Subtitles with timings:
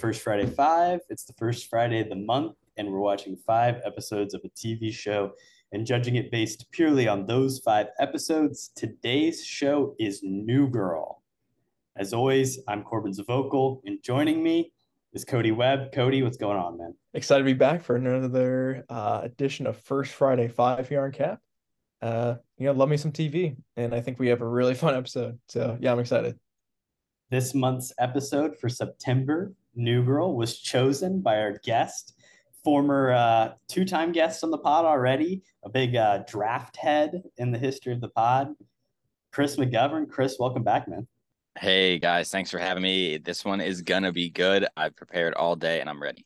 [0.00, 1.00] First Friday Five.
[1.10, 4.90] It's the first Friday of the month, and we're watching five episodes of a TV
[4.90, 5.32] show
[5.72, 8.70] and judging it based purely on those five episodes.
[8.74, 11.22] Today's show is New Girl.
[11.98, 14.72] As always, I'm Korbin Zvokel, and joining me
[15.12, 15.92] is Kody Webb.
[15.92, 16.94] Kody, what's going on, man?
[17.12, 21.38] Excited to be back for another uh, edition of First Friday Five here on KHAP.
[22.00, 24.94] Uh, you know, love me some TV, and I think we have a really fun
[24.94, 25.38] episode.
[25.48, 26.38] So yeah, I'm excited.
[27.30, 32.14] This month's episode for September, New Girl, was chosen by our guest,
[32.64, 37.58] former uh, two-time guest on the pod already, a big uh, draft head in the
[37.58, 38.48] history of the pod,
[39.32, 40.08] Chris McGovern.
[40.08, 41.06] Chris, welcome back, man.
[41.58, 43.18] Hey guys, thanks for having me.
[43.18, 44.66] This one is gonna be good.
[44.76, 46.24] I've prepared all day and I'm ready.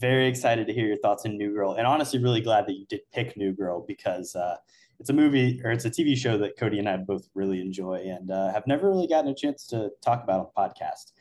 [0.00, 2.86] Very excited to hear your thoughts on New Girl, and honestly, really glad that you
[2.86, 4.56] did pick New Girl because uh,
[4.98, 8.02] it's a movie or it's a TV show that Kody and I both really enjoy
[8.06, 11.12] and uh, have never really gotten a chance to talk about on the podcast.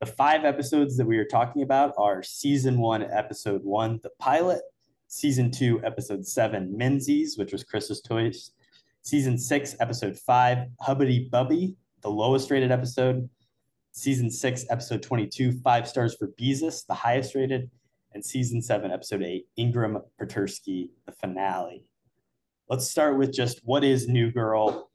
[0.00, 4.60] The five episodes that we are talking about are season one, episode one, the pilot,
[5.08, 8.52] season two, episode seven, Menzies, which was Chris's toys,
[9.02, 13.28] season six, episode five, Hubbedy Bubby, the lowest rated episode,
[13.92, 17.70] season six, episode 22, five stars for Beezus, the highest rated,
[18.12, 21.84] and season seven, episode eight, Engram Pattersky, the finale
[22.68, 24.90] let's start with just what is New Girl?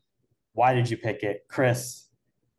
[0.53, 1.45] Why did you pick it?
[1.47, 2.07] Chris,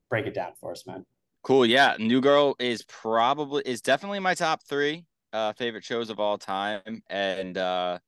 [0.09, 1.05] break it down for us, man.
[1.43, 1.67] Cool.
[1.67, 1.97] Yeah.
[1.99, 7.03] New Girl is probably is definitely my top three uh favorite shows of all time.
[7.09, 7.99] And uh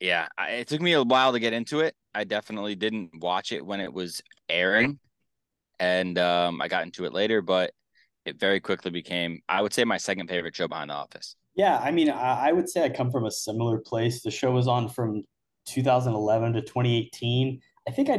[0.00, 1.94] yeah, I, it took me a while to get into it.
[2.14, 4.98] I definitely didn't watch it when it was airing.
[5.78, 7.72] And um I got into it later, but
[8.26, 11.36] it very quickly became, I would say, my second favorite show behind The Office.
[11.54, 14.22] Yeah, I mean, I would say I come from a similar place.
[14.22, 15.24] The show was on from
[15.66, 17.60] 2011 to 2018.
[17.88, 18.16] I think I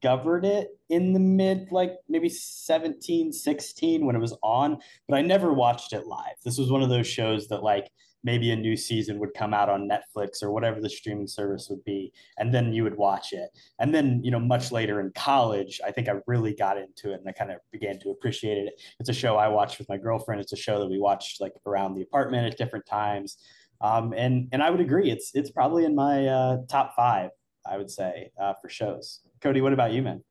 [0.00, 4.78] discovered it in the mid, like maybe 17, 16 when it was on,
[5.08, 6.34] but I never watched it live.
[6.44, 7.88] This was one of those shows that, like,
[8.24, 11.84] maybe a new season would come out on Netflix or whatever the streaming service would
[11.84, 13.48] be, and then you would watch it.
[13.78, 17.20] And then, you know, much later in college, I think I really got into it
[17.20, 18.80] and I kind of began to appreciate it.
[18.98, 20.40] It's a show I watched with my girlfriend.
[20.40, 23.38] It's a show that we watched like around the apartment at different times.
[23.80, 27.30] Um, and and I would agree, it's it's probably in my uh, top five.
[27.64, 29.20] I would say uh, for shows.
[29.40, 30.22] Kody, what about you, man?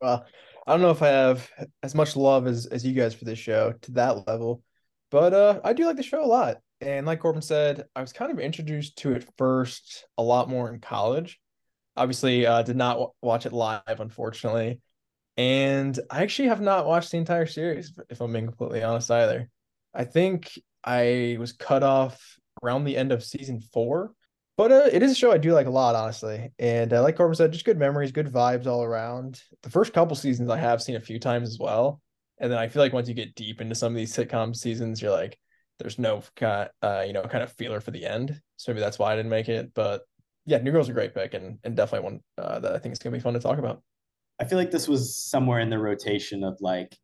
[0.00, 0.24] Well,
[0.66, 1.50] I don't know if I have
[1.82, 4.62] as much love as as you guys for this show to that level,
[5.10, 6.58] but uh, I do like the show a lot.
[6.80, 10.72] And like Korbin said, I was kind of introduced to it first a lot more
[10.72, 11.40] in college.
[11.96, 14.80] Obviously, uh, did not w- watch it live, unfortunately.
[15.36, 19.48] And I actually have not watched the entire series, if I'm being completely honest either.
[19.94, 22.20] I think I was cut off
[22.62, 24.12] around the end of season four.
[24.62, 26.52] But uh, it is a show I do like a lot, honestly.
[26.60, 29.42] And uh, like Korbin said, just good memories, good vibes all around.
[29.64, 32.00] The first couple seasons I have seen a few times as well.
[32.38, 35.02] And then I feel like once you get deep into some of these sitcom seasons,
[35.02, 35.36] you're like,
[35.80, 38.40] there's no kind, uh, you know, kind of feeler for the end.
[38.56, 39.74] So maybe that's why I didn't make it.
[39.74, 40.02] But
[40.46, 43.00] yeah, New Girl's a great pick and and definitely one uh, that I think is
[43.00, 43.82] gonna be fun to talk about.
[44.38, 46.96] I feel like this was somewhere in the rotation of like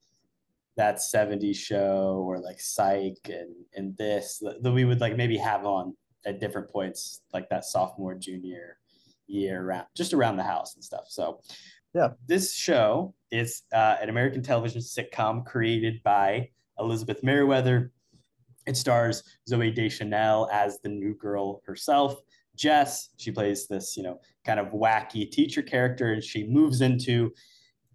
[0.77, 5.67] that 70s show or like psych and and this that we would like maybe have
[5.67, 8.79] on at different points like that sophomore junior
[9.27, 11.05] year around just around the house and stuff.
[11.09, 11.41] So
[11.95, 12.09] yeah.
[12.27, 16.49] this show is uh, an american television sitcom created by
[16.79, 17.93] elizabeth meriwether
[18.67, 22.21] it stars Zooey deschanel as the new girl herself
[22.59, 23.11] jess.
[23.17, 27.33] She plays this you know kind of wacky teacher character and she moves into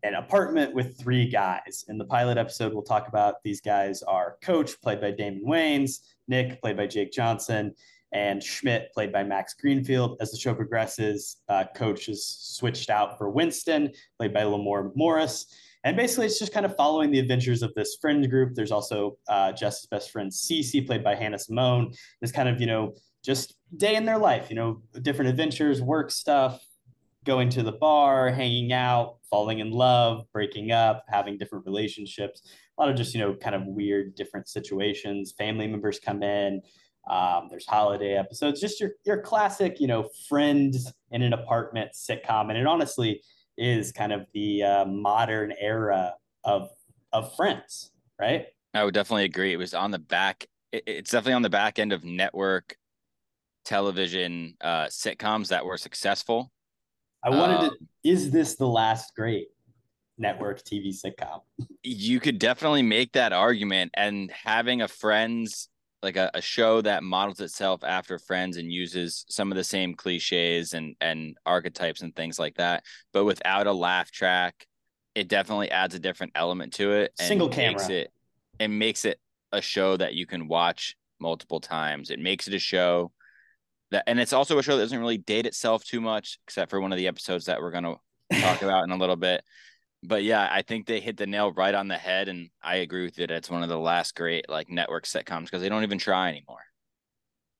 [0.02, 1.86] an apartment with three guys.
[1.88, 6.00] In the pilot episode, we'll talk about these guys are Coach, played by Damon Wayans,
[6.28, 7.74] Nick, played by Jake Johnson,
[8.14, 10.18] and Schmidt, played by Max Greenfield.
[10.22, 15.48] As the show progresses, uh, Coach is switched out for Winston, played by Lamorne Morris.
[15.84, 18.56] And basically, it's just kind of following the adventures of this friend group.
[18.56, 21.92] There's also uh, Jess's best friend, Cece, played by Hannah Simone.
[22.22, 22.94] This kind of, you know,
[23.24, 26.64] just day in their life, you know, different adventures, work stuff,
[27.26, 32.44] going to the bar, hanging out, falling in love, breaking up, having different relationships,
[32.78, 35.34] a lot of just, you know, kind of weird different situations.
[35.38, 36.62] Family members come in.
[37.10, 42.50] Um, there's holiday episodes, just your your classic, you know, friends in an apartment sitcom,
[42.50, 43.22] and it honestly
[43.58, 46.14] is kind of the uh, modern era
[46.44, 46.70] of
[47.12, 48.48] of Friends, right?
[48.74, 49.54] I would definitely agree.
[49.54, 50.48] It was on the back.
[50.72, 52.76] it's definitely on the back end of network
[53.66, 56.52] television uh, sitcoms that were successful.
[57.24, 57.68] I wanted to.
[57.68, 59.48] Um, is this the last great
[60.18, 61.42] network TV sitcom?
[61.84, 65.70] You could definitely make that argument, and having a Friends
[66.04, 69.96] like a, a show that models itself after Friends and uses some of the same
[69.96, 72.84] cliches and and archetypes and things like that,
[73.14, 74.68] but without a laugh track,
[75.16, 77.14] it definitely adds a different element to it.
[77.18, 77.80] Single camera.
[77.80, 78.12] Makes it,
[78.60, 79.20] it makes it
[79.52, 82.10] a show that you can watch multiple times.
[82.10, 83.12] It makes it a show
[83.92, 86.82] that, and it's also a show that doesn't really date itself too much, except for
[86.82, 87.96] one of the episodes that we're gonna
[88.34, 89.44] talk about in a little bit.
[90.04, 93.06] But yeah, I think they hit the nail right on the head, and I agree
[93.06, 93.32] with it.
[93.32, 96.60] It's one of the last great like network sitcoms because they don't even try anymore.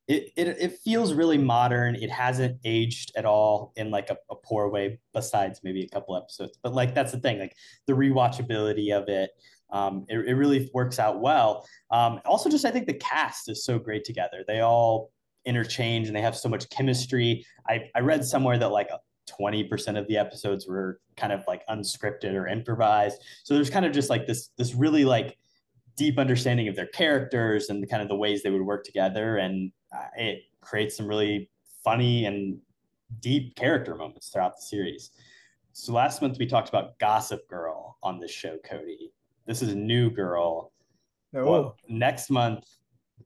[0.10, 1.96] It, it it feels really modern.
[1.96, 6.18] It hasn't aged at all in like a, a poor way, besides maybe a couple
[6.18, 6.58] episodes.
[6.62, 7.56] But like that's the thing, like
[7.88, 9.32] the rewatchability of it.
[9.72, 11.66] Um, it, it really works out well.
[11.92, 14.44] Um, also, just I think the cast is so great together.
[14.46, 15.12] They all
[15.46, 17.46] interchange and they have so much chemistry.
[17.68, 18.90] I, I read somewhere that like
[19.28, 23.22] 20% of the episodes were kind of like unscripted or improvised.
[23.44, 25.38] So there's kind of just like this this really like
[25.96, 29.38] deep understanding of their characters and the kind of the ways they would work together
[29.38, 31.50] and uh, it creates some really
[31.84, 32.58] funny and
[33.20, 35.12] deep character moments throughout the series.
[35.74, 39.12] So last month we talked about Gossip Girl on this show, Kody.
[39.46, 40.72] This is a New Girl.
[41.36, 42.66] Oh, Well, next month,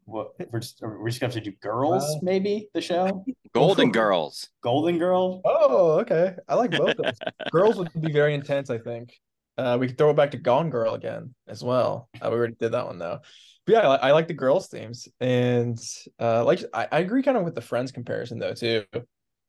[0.07, 2.19] what we're just we're just gonna have to do girls, Wow.
[2.23, 4.49] maybe the show Golden Girls.
[4.63, 6.33] Golden girls oh, okay.
[6.47, 7.19] I like both of those.
[7.51, 9.13] Girls would be very intense, I think.
[9.57, 12.09] Uh, we could throw it back to Gone Girl again as well.
[12.21, 13.19] Uh, we already did that one though.
[13.65, 15.77] But yeah, I, I like the girls themes, and
[16.21, 18.85] uh, like I, I agree kind of with the Friends comparison though too,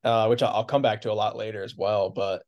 [0.02, 2.10] uh, which I'll, I'll come back to a lot later as well.
[2.10, 2.42] But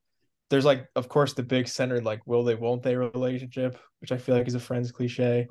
[0.48, 4.16] there's like, of course, the big centered like will they won't they relationship, which I
[4.18, 5.46] feel like is a Friends cliche.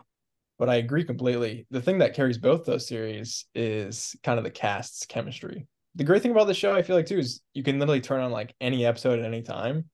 [0.60, 1.66] But I agree completely.
[1.72, 5.66] The thing that carries both those series is kind of the cast's chemistry.
[5.96, 8.22] The great thing about the show, I feel like too, is you can literally turn
[8.22, 9.86] on like any episode at any time,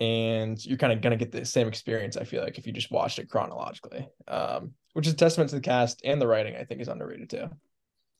[0.00, 2.18] and you're kind of gonna get the same experience.
[2.18, 5.56] I feel like if you just watched it chronologically, um, which is a testament to
[5.56, 6.54] the cast and the writing.
[6.54, 7.48] I think is underrated too.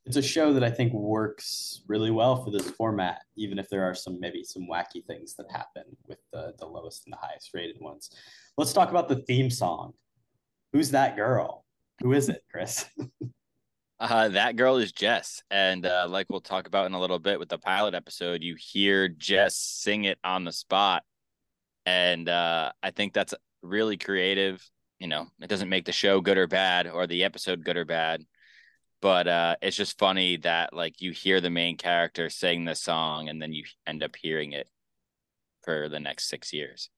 [0.07, 3.85] It's a show that I think works really well for this format, even if there
[3.85, 7.51] are some maybe some wacky things that happen with the the lowest and the highest
[7.53, 8.11] rated ones.
[8.57, 9.93] Let's talk about the theme song.
[10.73, 11.64] Who's that girl?
[12.01, 12.87] Who is it, Chris?
[14.01, 17.39] Uh, that girl is Jess, and uh, like we'll talk about in a little bit
[17.39, 21.05] with the pilot episode, you hear Jess sing it on the spot,
[21.87, 24.69] and uh, I think that's really creative.
[24.99, 27.85] You know, it doesn't make the show good or bad, or the episode good or
[27.85, 28.25] bad,
[29.01, 33.29] but uh, it's just funny that like you hear the main character sing the song,
[33.29, 34.69] and then you end up hearing it
[35.63, 36.91] for the next six years.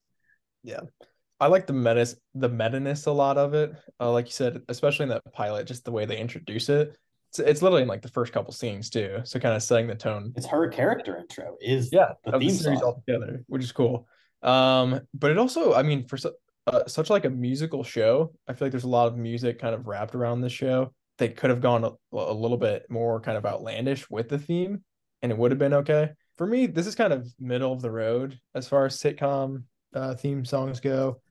[1.39, 3.71] I like the menace, the meta-ness a lot of it.
[3.99, 6.97] Uh, like you said, especially in that pilot, just the way they introduce it.
[7.29, 9.19] It's, it's literally in like the first couple scenes too.
[9.23, 10.33] So kind of setting the tone.
[10.35, 11.55] It's her character intro.
[11.61, 12.93] Is Yeah, the of the theme series song.
[13.07, 14.07] altogether, which is cool.
[14.41, 16.33] Um, but it also, I mean, for su-
[16.65, 19.75] uh, such like a musical show, I feel like there's a lot of music kind
[19.75, 20.93] of wrapped around this show.
[21.17, 24.83] They could have gone a, a little bit more kind of outlandish with the theme,
[25.21, 26.11] and it would have been okay.
[26.37, 29.63] For me, this is kind of middle of the road as far as sitcom
[29.93, 31.21] uh, theme songs go.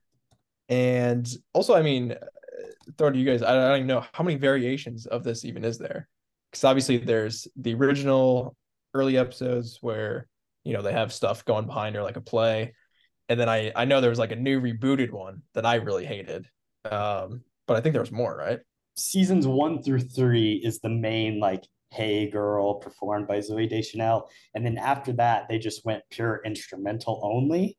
[0.68, 2.14] And also, I mean,
[2.98, 3.42] throw to you guys.
[3.42, 6.08] I, I don't even know how many variations of this even is there,
[6.50, 8.56] because obviously there's the original
[8.94, 10.28] early episodes where
[10.64, 12.74] you know they have stuff going behind or like a play,
[13.28, 16.04] and then I I know there was like a new rebooted one that I really
[16.04, 16.48] hated,
[16.90, 18.60] um, but I think there was more, right?
[18.96, 24.64] seasons one through three is the main like hey girl performed by zooey deschanel and
[24.64, 27.76] then after that they just went pure instrumental only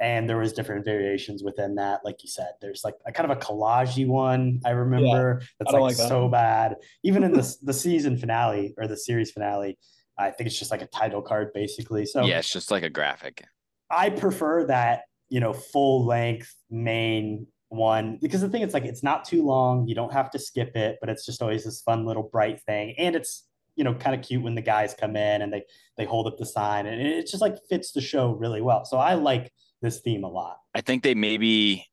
[0.00, 3.36] and there was different variations within that like you said there's like a kind of
[3.36, 7.56] a collagey one i remember that's I like, like that so bad even in the,
[7.62, 9.76] the season finale or the series finale
[10.16, 12.90] i think it's just like a title card basically so yeah, it's just like a
[12.90, 13.44] graphic.
[13.90, 19.02] I prefer that, you know, full length main one because the thing it's like it's
[19.02, 19.86] not too long.
[19.86, 22.94] You don't have to skip it, but it's just always this fun little bright thing.
[22.98, 25.64] And it's, you know, kind of cute when the guys come in and they
[25.96, 28.84] they hold up the sign and it just like fits the show really well.
[28.84, 29.52] So I like
[29.82, 30.58] this theme a lot.
[30.74, 31.86] I think they maybe,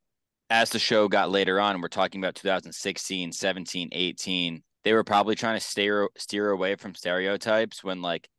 [0.49, 5.35] as the show got later on, we're talking about 2016, 17, 18, they were probably
[5.35, 8.29] trying to steer steer away from stereotypes when like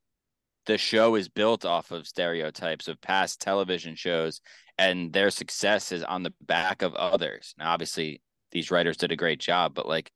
[0.67, 4.41] the show is built off of stereotypes of past television shows
[4.79, 7.55] and their success is on the back of others.
[7.59, 8.23] Now obviously
[8.53, 10.11] these writers did a great job, but like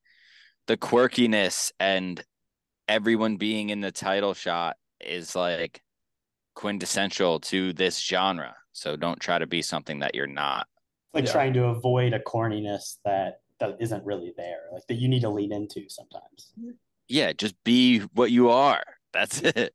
[0.67, 2.23] the quirkiness and
[2.89, 5.83] everyone being in the title shot is like
[6.55, 8.55] quintessential to this genre.
[8.73, 10.69] So don't try to be something that you're not.
[11.13, 11.33] Like Yeah.
[11.33, 15.29] trying to avoid a corniness that that isn't really there, like that you need to
[15.29, 16.55] lean into sometimes.
[17.09, 18.83] Yeah, just be what you are.
[19.13, 19.75] That's it.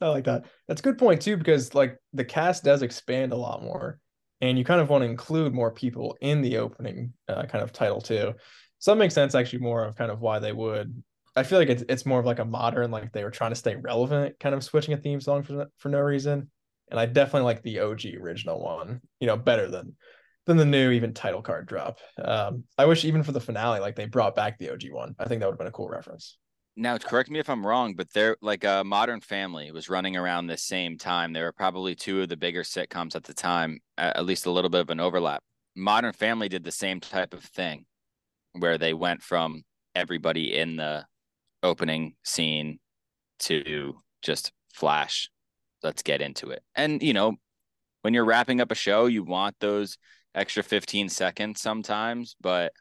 [0.00, 0.44] I like that.
[0.68, 3.98] That's a good point too, because like the cast does expand a lot more,
[4.40, 7.72] and you kind of want to include more people in the opening uh, kind of
[7.72, 8.34] title too.
[8.78, 11.02] So that makes sense actually more of kind of why they would.
[11.34, 13.56] I feel like it's it's more of like a modern, like they were trying to
[13.56, 16.50] stay relevant, kind of switching a theme song for for no reason.
[16.90, 19.96] And I definitely like the OG original one, you know, better than
[20.46, 21.98] than the new even title card drop.
[22.22, 25.14] Um, I wish even for the finale, like they brought back the OG one.
[25.18, 26.38] I think that would have been a cool reference.
[26.76, 30.46] Now, correct me if I'm wrong, but they're like a Modern Family was running around
[30.46, 31.32] this same time.
[31.32, 34.70] There were probably two of the bigger sitcoms at the time, at least a little
[34.70, 35.42] bit of an overlap.
[35.74, 37.86] Modern Family did the same type of thing,
[38.52, 39.62] where they went from
[39.94, 41.06] everybody in the
[41.62, 42.78] opening scene
[43.38, 45.30] to just flash.
[45.82, 46.62] Let's get into it.
[46.74, 47.36] And you know,
[48.02, 49.98] when you're wrapping up a show, you want those
[50.34, 52.72] extra 15 seconds sometimes, but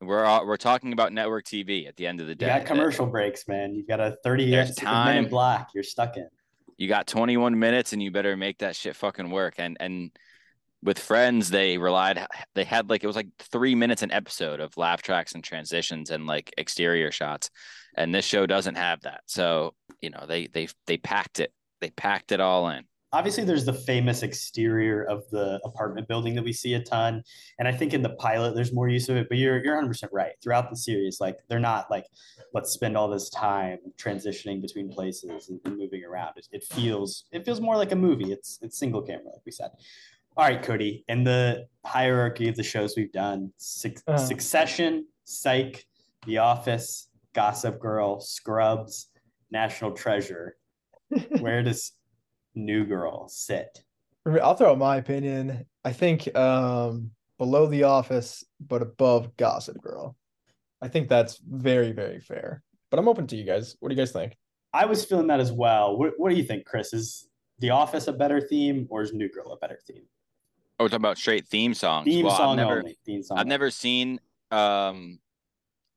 [0.00, 2.46] we're all, we're talking about network TV at the end of the day.
[2.46, 3.74] You got commercial breaks, man.
[3.74, 5.28] You've got a 30 There's time.
[5.28, 5.70] block.
[5.74, 6.28] You're stuck in.
[6.76, 9.54] You got 21 minutes and you better make that shit fucking work.
[9.58, 10.10] And and
[10.82, 14.76] with friends, they relied they had like it was like three minutes an episode of
[14.76, 17.50] laugh tracks and transitions and like exterior shots.
[17.94, 19.20] And this show doesn't have that.
[19.26, 21.52] So, you know, they they they packed it.
[21.82, 22.84] They packed it all in.
[23.12, 27.22] Obviously there's the famous exterior of the apartment building that we see a ton.
[27.58, 30.08] And i think in the pilot there's more use of it but you're you're 100%
[30.12, 30.32] right.
[30.42, 32.06] Throughout the series like they're not like
[32.54, 36.34] let's spend all this time transitioning between places and, and moving around.
[36.36, 38.32] It, it, feels it feels more like a movie.
[38.32, 39.72] It's it's single camera like we said.
[40.36, 43.52] All right kody in the hierarchy of the shows we've done
[43.84, 44.16] uh-huh.
[44.16, 45.84] succession psych
[46.26, 49.08] the office gossip girl scrubs
[49.50, 50.56] national treasure
[51.40, 51.92] where does
[52.54, 53.82] New Girl sit?
[54.26, 55.66] I'll throw out my opinion.
[55.84, 60.16] I think um, below The Office, but above Gossip Girl.
[60.80, 62.62] I think that's very, very fair.
[62.90, 63.76] But I'm open to you guys.
[63.80, 64.36] What do you guys think?
[64.72, 65.96] I was feeling that as well.
[65.96, 66.92] What, what do you think, Chris?
[66.92, 67.28] Is
[67.58, 70.02] The Office a better theme or is New Girl a better theme?
[70.78, 72.06] Oh, we're talking about straight theme songs.
[72.06, 72.98] Theme well, song I've never, only.
[73.04, 73.50] Theme song I've only.
[73.50, 75.18] never seen um,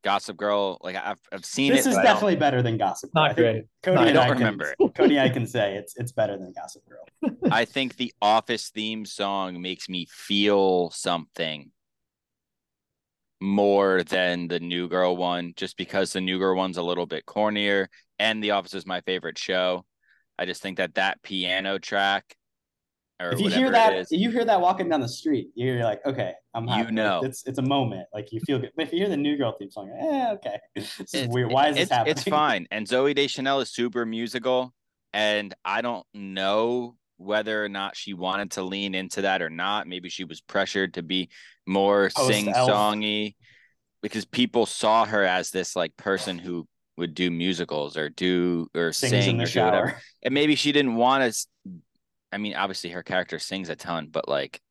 [0.06, 0.78] Gossip Girl.
[0.82, 1.90] Like I've I've seen this it.
[1.90, 3.24] This is definitely better than Gossip Girl.
[3.24, 3.66] Not great.
[3.84, 4.76] Kody no, I don't I remember.
[4.80, 7.36] Can, Kody, I can say it's it's better than Gossip Girl.
[7.52, 11.72] I think the Office theme song makes me feel something
[13.42, 17.26] more than the New Girl one, just because the New Girl one's a little bit
[17.26, 17.88] cornier,
[18.20, 19.86] and The Office is my favorite show.
[20.38, 22.36] I just think that that piano track
[23.20, 26.68] if you hear that, you hear that walking down the street, you're like, okay, I'm
[26.68, 26.88] happy.
[26.88, 28.08] You know, it's it's a moment.
[28.14, 28.72] Like you feel good.
[28.76, 31.52] But if you hear the New Girl theme song, eh, okay, this is it's, weird.
[31.52, 32.12] Why is this happening?
[32.12, 32.68] It's fine.
[32.72, 34.74] And Zooey Deschanel is super musical,
[35.14, 39.88] and I don't know whether or not she wanted to lean into that or not.
[39.88, 41.30] Maybe she was pressured to be
[41.66, 43.36] more sing songy
[44.02, 46.68] because people saw her as this like person who
[46.98, 49.66] would do musicals or do or Sings sing or shower.
[49.66, 50.02] whatever.
[50.24, 51.72] And maybe she didn't want to
[52.36, 54.62] I mean, obviously her character sings a ton, but like,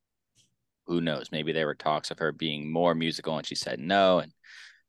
[0.87, 1.31] who knows?
[1.33, 4.31] Maybe there were talks of her being more musical, and she said no, and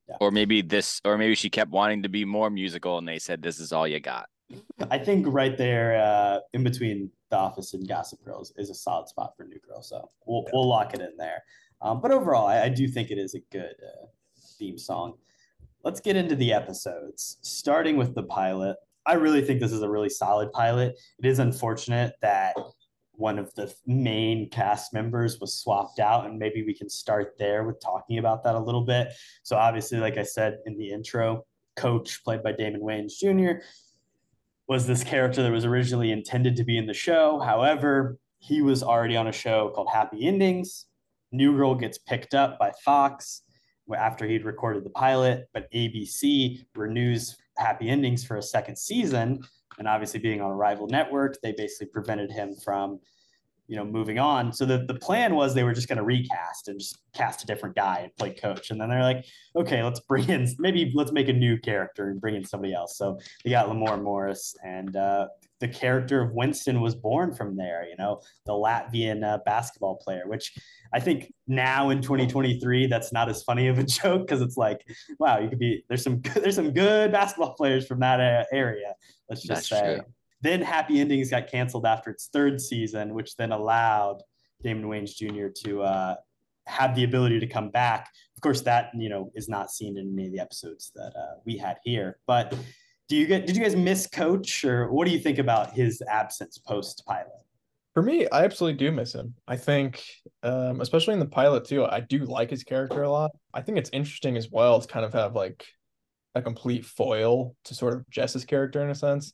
[0.10, 0.18] yeah.
[0.20, 3.42] or maybe this, or maybe she kept wanting to be more musical, and they said
[3.42, 4.28] this is all you got.
[4.92, 9.08] I think right there, uh, in between The Office and Gossip Girls, is a solid
[9.08, 9.82] spot for New Girl.
[9.82, 10.50] So we'll yeah.
[10.52, 11.44] we'll lock it in there.
[11.82, 14.08] Um, but overall, I, I, do think it is a good uh,
[14.60, 15.14] theme song.
[15.86, 18.76] Let's get into the episodes, starting with the pilot.
[19.06, 21.00] I really think this is a really solid pilot.
[21.20, 22.56] It is unfortunate that
[23.12, 27.64] one of the main cast members was swapped out, and maybe we can start there
[27.64, 29.14] with talking about that a little bit.
[29.44, 31.46] So, obviously, like I said in the intro,
[31.76, 33.64] Coach, played by Damon Wayans Jr.,
[34.68, 37.40] was this character that was originally intended to be in the show.
[37.40, 40.86] However, he was already on a show called Happy Endings.
[41.32, 43.44] New Girl gets picked up by Fox
[43.96, 49.42] after he'd recorded the pilot, but ABC renews happy endings for a second season.
[49.78, 53.00] And obviously, being on a rival network, they basically prevented him from,
[53.68, 54.54] you know, moving on.
[54.54, 57.46] So the, the plan was they were just going to recast and just cast a
[57.46, 58.72] different guy and play coach.
[58.72, 62.22] And then they're like, okay, let's bring in maybe let's make a new character and
[62.22, 62.98] bring in somebody else.
[62.98, 65.28] So they got Lamorne Morris, and uh,
[65.60, 67.88] the character of Winston was born from there.
[67.88, 70.54] You know, the Latvian uh, basketball player, which
[70.94, 74.86] I think now in 2023 that's not as funny of a joke because it's like,
[75.20, 78.94] wow, you could be there's some there's some good basketball players from that uh, area.
[79.30, 79.96] Let's just that's say.
[79.96, 80.06] True.
[80.42, 84.22] Then Happy Endings got canceled after its third season, which then allowed
[84.62, 85.48] Damon Wayans Jr.
[85.66, 86.16] to uh,
[86.68, 88.10] have the ability to come back.
[88.36, 91.40] Of course, that you know is not seen in any of the episodes that uh,
[91.46, 92.20] we had here.
[92.28, 92.54] But
[93.08, 93.46] do you get?
[93.46, 97.28] Did you guys miss Coach, or what do you think about his absence post pilot?
[97.94, 99.36] For me, I absolutely do miss him.
[99.48, 100.04] I think,
[100.44, 103.32] um, especially in the pilot too, I do like his character a lot.
[103.54, 105.66] I think it's interesting as well to kind of have like
[106.36, 109.34] a complete foil to sort of Jess's character in a sense.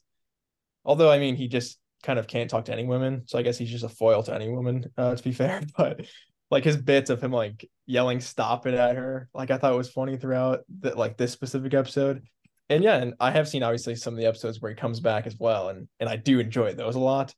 [0.85, 3.57] Although, I mean, he just kind of can't talk to any women, so I guess
[3.57, 4.85] he's just a foil to any woman.
[4.95, 6.05] Uh, to be fair, but
[6.51, 9.89] like his bits of him like yelling "stop it" at her, like I thought was
[9.89, 12.21] funny throughout that like this specific episode.
[12.71, 15.27] And yeah, and I have seen obviously some of the episodes where he comes back
[15.27, 17.35] as well, and and I do enjoy those a lot.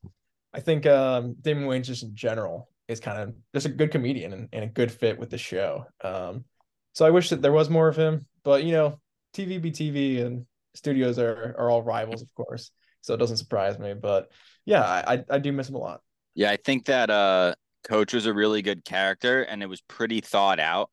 [0.52, 4.32] I think um, Damon Wayans just in general is kind of just a good comedian
[4.32, 5.86] and, and a good fit with the show.
[6.04, 6.44] Um,
[6.92, 9.00] so I wish that there was more of him, but you know,
[9.34, 12.70] TV be TV and studios are are all rivals, of course.
[13.00, 13.92] So it doesn't surprise me.
[13.92, 14.30] But
[14.64, 16.00] yeah, I I do miss him a lot.
[16.36, 20.20] Yeah, I think that uh Coach was a really good character and it was pretty
[20.20, 20.90] thought out.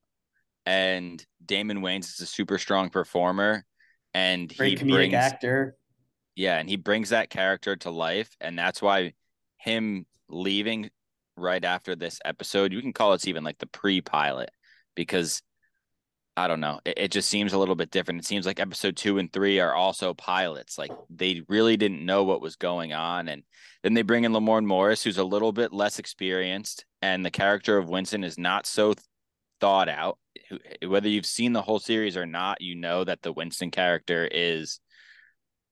[0.66, 3.66] And Damon Wayans is a super strong performer
[4.14, 5.78] and Great he brings actor.
[6.36, 9.14] yeah, and he brings that character to life, and that's why
[9.58, 10.90] him leaving
[11.38, 14.52] right after this episode, you can call it even like the pre-pilot,
[14.96, 15.42] because
[16.38, 18.22] I don't know, it, it just seems a little bit different.
[18.22, 22.24] It seems like episode two and three are also pilots, like they really didn't know
[22.24, 23.44] what was going on, and
[23.84, 27.78] then they bring in Lamorne Morris, who's a little bit less experienced, and the character
[27.78, 28.94] of Winston is not so
[29.60, 30.18] thought out.
[30.86, 34.80] Whether you've seen the whole series or not, you know that the Winston character is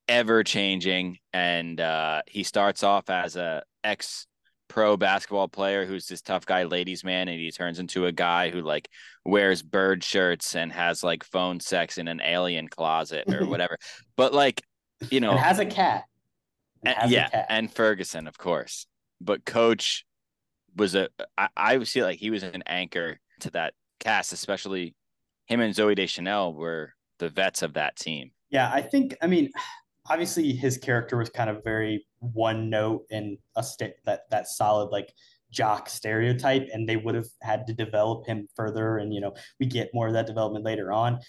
[0.08, 4.26] ever changing and uh he starts off as a ex
[4.66, 8.50] pro basketball player who's this tough guy ladies man and he turns into a guy
[8.50, 8.88] who like
[9.24, 13.78] wears bird shirts and has like phone sex in an alien closet or whatever
[14.16, 14.64] but like
[15.08, 16.04] you know and has a cat.
[16.84, 17.46] And and- yeah, cat.
[17.48, 18.86] and Furguson, of course.
[19.20, 20.04] But Coach
[20.76, 24.94] was a I, I feel like he was an anchor to that cast, especially
[25.46, 28.30] him and Zooey Deschanel were the vets of that team.
[28.50, 29.16] Yeah, I think.
[29.22, 29.50] I mean,
[30.08, 34.90] obviously, his character was kind of very one note and a stick that that solid
[34.90, 35.12] like
[35.50, 38.98] jock stereotype, and they would have had to develop him further.
[38.98, 41.20] And you know, we get more of that development later on,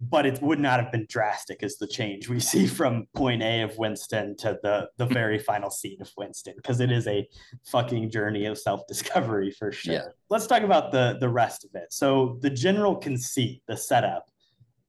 [0.00, 3.62] but it would not have been drastic as the change we see from point A
[3.62, 7.28] of Winston to the the very final scene of Winston, because it is a
[7.66, 9.94] fucking journey of self discovery for sure.
[9.94, 10.04] Yeah.
[10.30, 11.92] Let's talk about the the rest of it.
[11.92, 14.30] So the general conceit, the setup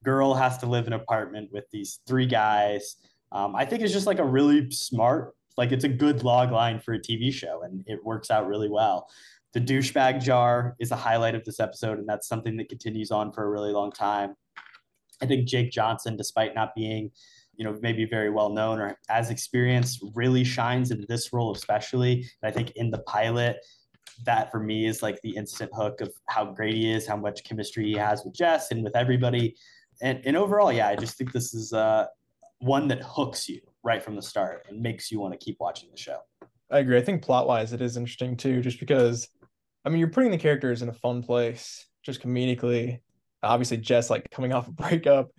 [0.04, 2.96] girl has to live in an apartment with these three guys.
[3.32, 6.80] Um, I think it's just like a really smart, like it's a good log line
[6.80, 9.10] for a TV show, and it works out really well.
[9.54, 13.32] The douchebag jar is a highlight of this episode, and that's something that continues on
[13.32, 14.36] for a really long time.
[15.22, 17.12] I think Jake Johnson, despite not being,
[17.56, 22.26] you know, maybe very well known or as experienced, really shines in this role, especially.
[22.42, 23.58] And I think in the pilot,
[24.26, 27.44] that for me is like the instant hook of how great he is, how much
[27.44, 29.56] chemistry he has with Jess and with everybody
[30.02, 32.06] and, and overall, yeah, I just think this is uh,
[32.60, 35.90] one that hooks you right from the start and makes you want to keep watching
[35.92, 36.20] the show.
[36.72, 36.98] I agree.
[36.98, 39.28] I think plot wise, it is interesting too, just because,
[39.86, 43.00] I mean, you're putting the characters in a fun place, just comedically.
[43.42, 45.30] Obviously, Jess like coming off a breakup,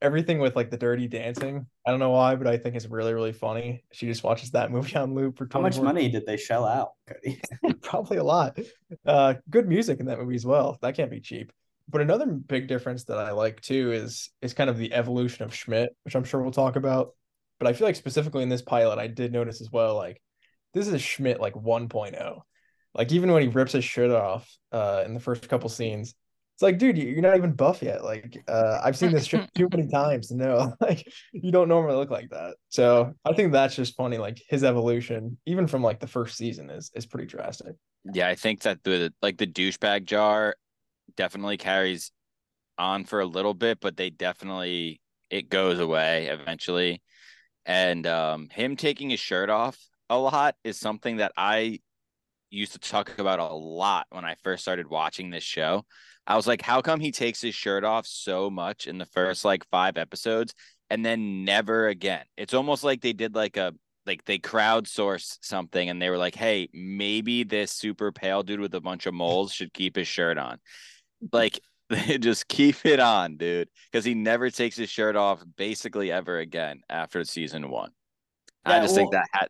[0.00, 1.66] everything with like the dirty dancing.
[1.86, 3.84] I don't know why, but I think it's really, really funny.
[3.92, 6.64] She just watches that movie on loop for How much 24 money did they shell
[6.64, 7.40] out, Kody?
[7.82, 8.58] Probably a lot.
[9.06, 10.78] Uh, good music in that movie as well.
[10.82, 11.52] That can't be cheap.
[11.90, 15.54] But another big difference that I like too is is kind of the evolution of
[15.54, 17.14] Schmidt, which I'm sure we'll talk about.
[17.58, 20.20] But I feel like specifically in this pilot, I did notice as well, like
[20.74, 22.40] this is Schmidt like 1.0.
[22.94, 26.14] Like even when he rips his shirt off uh in the first couple scenes,
[26.58, 28.02] it's like, dude, you- you're not even buff yet.
[28.02, 32.10] Like uh I've seen this too many times to know like you don't normally look
[32.10, 32.56] like that.
[32.68, 34.18] So I think that's just funny.
[34.18, 37.76] Like his evolution, even from like the first season, is is pretty drastic.
[38.12, 40.56] Yeah, I think that the like the douchebag jar
[41.16, 42.12] definitely carries
[42.78, 47.02] on for a little bit, but they definitely it goes away eventually.
[47.66, 49.78] And um him taking his shirt off
[50.10, 51.80] a lot is something that I
[52.50, 55.84] used to talk about a lot when I first started watching this show.
[56.28, 59.44] I was like, how come he takes his shirt off so much in the first
[59.46, 60.54] like five episodes
[60.90, 62.24] and then never again?
[62.36, 63.74] It's almost like they did like a
[64.06, 68.74] like they crowdsourced something and they were like, hey, maybe this super pale dude with
[68.74, 70.58] a bunch of moles should keep his shirt on.
[71.32, 71.60] Like
[72.20, 76.82] just keep it on, dude, because he never takes his shirt off basically ever again
[76.90, 77.92] after season one.
[78.66, 79.48] I Yeah, just think that had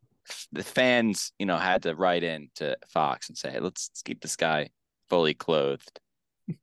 [0.53, 4.03] the fans, you know, had to write in to Fox and say, hey, let's, let's
[4.03, 4.71] keep this guy
[5.09, 6.01] fully clothed.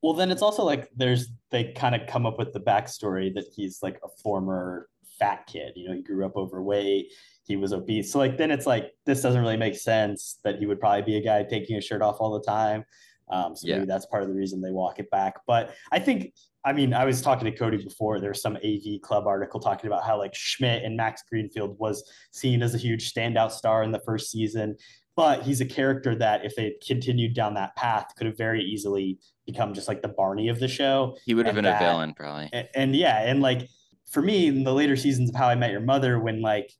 [0.02, 3.46] Well, then it's also like there's they kind of come up with the backstory that
[3.54, 5.72] he's like a former fat kid.
[5.76, 7.12] You know, he grew up overweight,
[7.44, 8.12] he was obese.
[8.12, 11.16] So like then it's like this doesn't really make sense that he would probably be
[11.16, 12.84] a guy taking his shirt off all the time.
[13.28, 13.76] Um, so Yeah.
[13.76, 15.34] maybe that's part of the reason they walk it back.
[15.46, 16.32] But I think,
[16.66, 18.18] I mean, I was talking to Kody before.
[18.18, 22.02] There was some AV Club article talking about how like Schmidt and Max Greenfield was
[22.32, 24.76] seen as a huge standout star in the first season,
[25.14, 28.64] but he's a character that if they had continued down that path could have very
[28.64, 31.16] easily become just like the Barney of the show.
[31.24, 32.50] He would have And been that- a villain, probably.
[32.52, 33.68] And, and yeah, and like
[34.10, 36.72] for me, in the later seasons of How I Met Your Mother, when like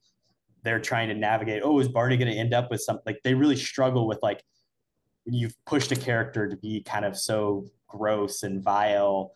[0.64, 3.04] they're trying to navigate, oh, is Barney going to end up with something?
[3.06, 4.42] Like they really struggle with like
[5.26, 9.30] you've pushed a character to be kind of so gross and vile,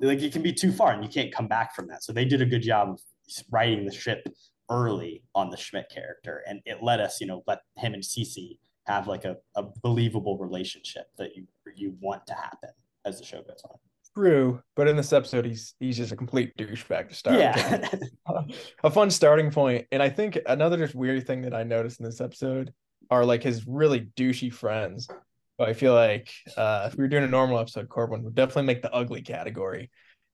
[0.00, 2.02] like it can be too far and you can't come back from that.
[2.02, 3.00] So they did a good job of
[3.50, 4.26] writing the ship
[4.70, 8.58] early on the Schmidt character, and it let us, you know, let him and Cece
[8.86, 12.70] have like a, a believable relationship that you you want to happen
[13.04, 13.76] as the show goes on.
[14.16, 17.38] True, but in this episode, he's he's just a complete douchebag to start.
[17.38, 17.88] Yeah.
[18.84, 22.06] a fun starting point, and I think another just weird thing that I noticed in
[22.06, 22.72] this episode
[23.10, 25.08] are like his really douchey friends.
[25.60, 28.62] But I feel like uh, if we were doing a normal episode, Korbin would definitely
[28.62, 29.90] make the ugly category.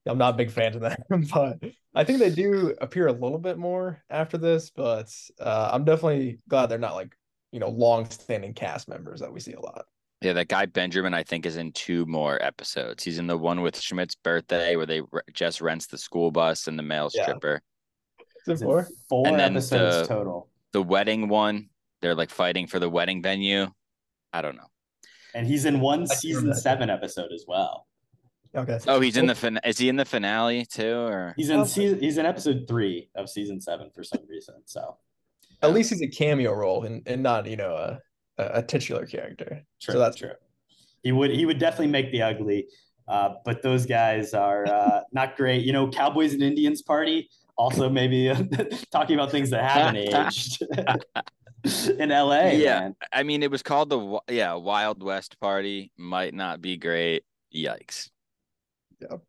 [0.06, 1.00] I'm not a big fan of that,
[1.34, 1.58] but
[1.96, 4.70] I think they do appear a little bit more after this.
[4.70, 7.12] But uh, I'm definitely glad they're not like
[7.50, 9.86] you know long-standing cast members that we see a lot.
[10.22, 13.02] Yeah, that guy Benjamin, I think, is in two more episodes.
[13.02, 16.68] He's in the one with Schmidt's birthday where they re- just rents the school bus
[16.68, 17.24] and the male Yeah.
[17.24, 17.60] stripper.
[18.46, 18.86] Is it four?
[19.08, 20.50] Four And then episodes the- total.
[20.72, 23.66] The wedding one, they're like fighting for the wedding venue.
[24.32, 24.68] I don't know.
[25.36, 27.86] And he's in one I season seven episode as well.
[28.54, 28.78] Okay.
[28.88, 30.94] Oh, he's in the fin- is he in the finale too?
[30.94, 34.54] Or He's in season he's in episode three of season seven for some reason.
[34.64, 34.96] So
[35.62, 38.00] At least he's a cameo role and, and not you know a
[38.38, 39.62] a titular character.
[39.80, 39.92] true.
[39.92, 40.32] So that's true.
[41.02, 42.66] He would he would definitely make the ugly.
[43.06, 45.64] Uh, but those guys are uh, not great.
[45.64, 47.28] You know, Cowboys and Indians party.
[47.58, 48.32] Also, maybe
[48.90, 50.62] talking about things that haven't aged
[51.98, 52.48] in LA.
[52.48, 52.80] Yeah.
[52.80, 52.96] man.
[53.12, 55.92] I mean, it was called the yeah Wild West Party.
[55.96, 57.24] Might not be great.
[57.54, 58.10] Yikes.
[59.00, 59.22] Yep.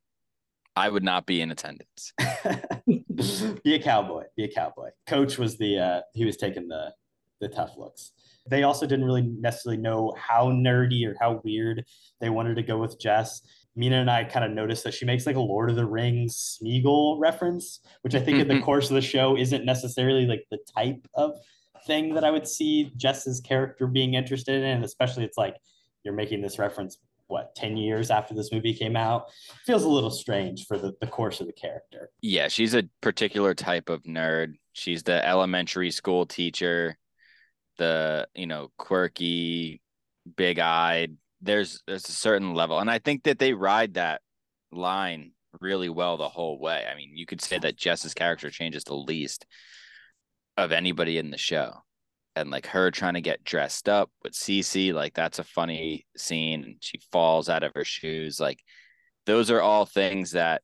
[0.75, 2.13] I would not be in attendance.
[3.63, 4.25] be a cowboy.
[4.35, 4.89] Be a cowboy.
[5.07, 6.93] Coach was the uh, he was taking the
[7.41, 8.11] the tough looks.
[8.49, 11.83] They also didn't really necessarily know how nerdy or how weird
[12.21, 13.41] they wanted to go with Jess.
[13.75, 16.59] Mina and I kind of noticed that she makes like a Lord of the Rings
[16.61, 20.59] Smeagol reference, which I think in the course of the show isn't necessarily like the
[20.75, 21.37] type of
[21.87, 24.83] thing that I would see Jess's character being interested in.
[24.83, 25.55] Especially it's like
[26.03, 26.97] you're making this reference
[27.27, 29.25] what 10 years after this movie came out
[29.65, 33.53] feels a little strange for the, the course of the character Yeah, she's a particular
[33.53, 34.53] type of nerd.
[34.73, 36.97] She's the elementary school teacher,
[37.77, 39.81] the, you know, quirky,
[40.35, 41.17] big-eyed.
[41.41, 42.79] There's there's a certain level.
[42.79, 44.21] And I think that they ride that
[44.71, 46.85] line really well the whole way.
[46.89, 49.45] I mean, you could say that Jess's character changes the least
[50.57, 51.73] of anybody in the show.
[52.35, 56.63] And like her trying to get dressed up with Cece, like that's a funny scene.
[56.63, 58.39] And she falls out of her shoes.
[58.39, 58.59] Like
[59.25, 60.61] those are all things that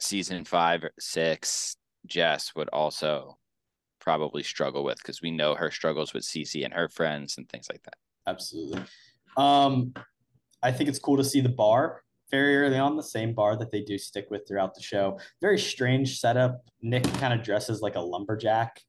[0.00, 3.38] season five six, Jess would also
[4.00, 7.68] probably struggle with because we know her struggles with Cece and her friends and things
[7.70, 7.94] like that.
[8.26, 8.82] absolutely
[9.36, 9.92] um
[10.62, 13.70] i think it's cool to see the bar very early on the same bar that
[13.70, 17.94] they do stick with throughout the show very strange setup nick kind of dresses like
[17.96, 18.80] a lumberjack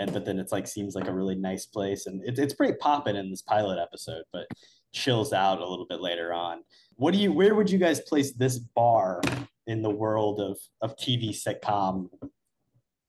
[0.00, 2.74] and but then it's like seems like a really nice place and it, it's pretty
[2.80, 4.46] popping in this pilot episode but
[4.92, 6.58] chills out a little bit later on
[6.96, 9.20] what do you where would you guys place this bar
[9.68, 12.08] in the world of of tv sitcom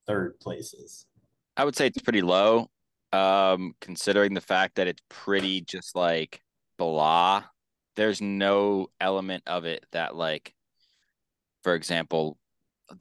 [0.06, 1.08] third places
[1.58, 2.70] I would say it's pretty low,
[3.12, 6.42] um, considering the fact that it's pretty just like
[6.78, 7.44] blah.
[7.96, 10.56] There's no element of it that like,
[11.64, 12.38] for example,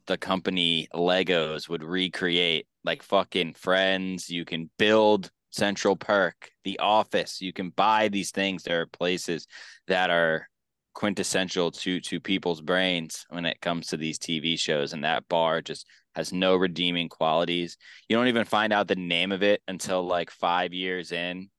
[0.05, 4.29] the company Legos would recreate like fucking friends.
[4.29, 7.41] You can build Central Perk, The Office.
[7.41, 8.63] You can buy these things.
[8.63, 9.47] There are places
[9.87, 10.47] that are
[10.93, 15.61] quintessential to to people's brains when it comes to these TV shows, and that bar
[15.61, 17.77] just has no redeeming qualities.
[18.09, 21.49] You don't even find out the name of it until like five years in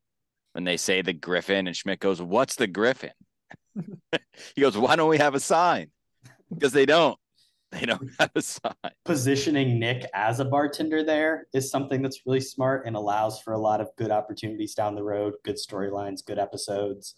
[0.52, 3.12] when they say the Griffin, and Schmidt goes, What's the Griffin?
[4.54, 5.90] he goes, Why don't we have a sign?
[6.52, 7.18] Because they don't.
[7.80, 8.72] They don't have a sign.
[9.04, 13.58] positioning Nick as a bartender there is something that's really smart and allows for a
[13.58, 17.14] lot of good opportunities down the road, good storylines, good episodes.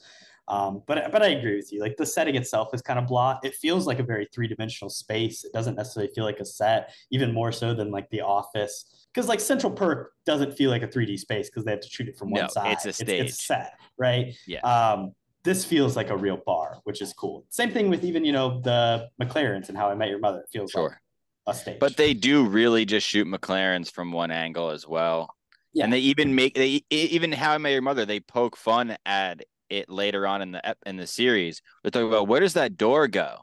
[0.47, 1.81] Um, but but I agree with you.
[1.81, 3.39] Like the setting itself is kind of blah.
[3.43, 5.43] It feels like a very three dimensional space.
[5.45, 9.09] It doesn't necessarily feel like a set, even more so than like The Office.
[9.13, 12.09] Because like Central Perk doesn't feel like a 3D space because they have to shoot
[12.09, 12.73] it from No, one side.
[12.73, 13.09] it's a stage.
[13.31, 13.47] It's, stage.
[13.47, 14.35] set, right?
[14.47, 14.61] Yeah.
[14.61, 15.15] Um,
[15.45, 17.45] this feels like a real bar, which is cool.
[17.51, 20.41] Same thing with even you know the MacLaren's and How I Met Your Mother.
[20.41, 21.01] It feels like Sure.
[21.47, 21.79] a stage.
[21.79, 25.35] But they do really just shoot MacLaren's from one angle as well.
[25.73, 25.85] Yeah.
[25.85, 29.45] And they even make they even How I Met Your Mother, they poke fun at
[29.71, 31.61] it later on in the in the series.
[31.83, 33.39] They're talking about where does that door go?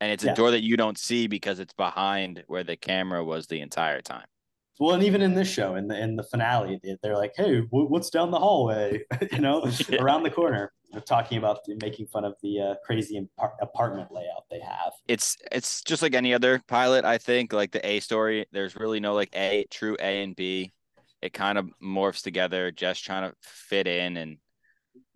[0.00, 0.34] And it's a Yeah.
[0.34, 4.24] door that you don't see because it's behind where the camera was the entire time.
[4.78, 7.60] Well, and even in this show, in the in the finale, they- they're like, "Hey,
[7.60, 10.00] wh- what's down the hallway?" you know, Yeah.
[10.00, 10.72] around the corner.
[10.92, 14.92] They're talking about the, making fun of the uh, crazy apar- apartment layout they have.
[15.06, 17.52] It's it's just like any other pilot, I think.
[17.52, 20.72] Like the A story, there's really no like A true A and B.
[21.22, 24.38] It kind of morphs together, just trying to fit in, and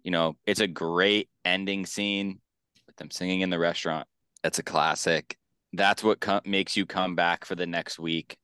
[0.02, 2.40] you know, it's a great ending scene
[2.86, 4.06] with them singing in the restaurant.
[4.42, 5.36] That's a classic.
[5.72, 8.36] That's what makes you come back for the next week.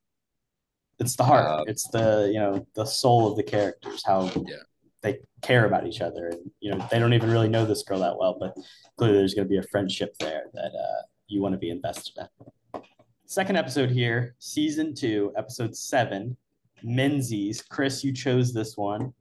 [0.98, 1.46] It's the heart.
[1.46, 4.02] Uh, it's the you know the soul of the characters.
[4.04, 4.56] How Yeah.
[5.02, 8.00] They care about each other, and you know they don't even really know this girl
[8.00, 8.54] that well, but
[8.96, 12.14] clearly there's going to be a friendship there that uh, you want to be invested
[12.18, 12.82] in.
[13.26, 16.36] Second episode here, season two, episode seven,
[16.82, 17.62] Menzies.
[17.62, 19.12] Chris, you chose this one.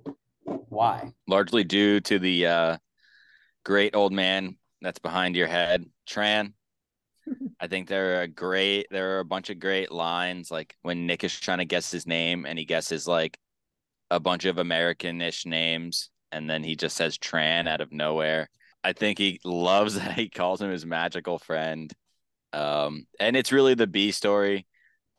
[0.44, 1.12] Why?
[1.28, 2.78] Largely due to the uh,
[3.64, 6.54] great old man that's behind your head, Tran.
[7.60, 8.88] I think there are a great.
[8.90, 12.08] There are a bunch of great lines, like when Nick is trying to guess his
[12.08, 13.38] name and he guesses like
[14.12, 18.50] a bunch of American-ish names, and then he just says Tran out of nowhere.
[18.84, 21.94] I think he loves that he calls him his magical friend.
[22.54, 24.66] Um, and it's really the B story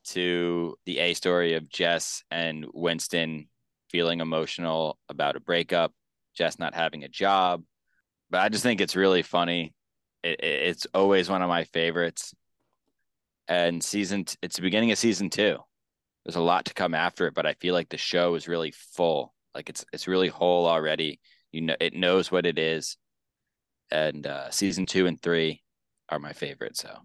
[0.07, 3.49] to the A story of Jess and Winston
[3.91, 5.93] feeling emotional about a breakup,
[6.35, 7.63] Jess not having a job.
[8.31, 9.75] But I just think it's really funny.
[10.23, 12.35] It, it's always one of my favorites.
[13.49, 15.59] And season, t- it's the beginning of season two.
[16.25, 18.73] There's a lot to come after it, but I feel like the show is really
[18.73, 19.35] full.
[19.55, 21.21] Like it's it's really whole already.
[21.53, 22.97] You know, it knows what it is.
[23.91, 25.63] And uh, season two and three
[26.09, 26.77] are my favorite.
[26.77, 26.97] So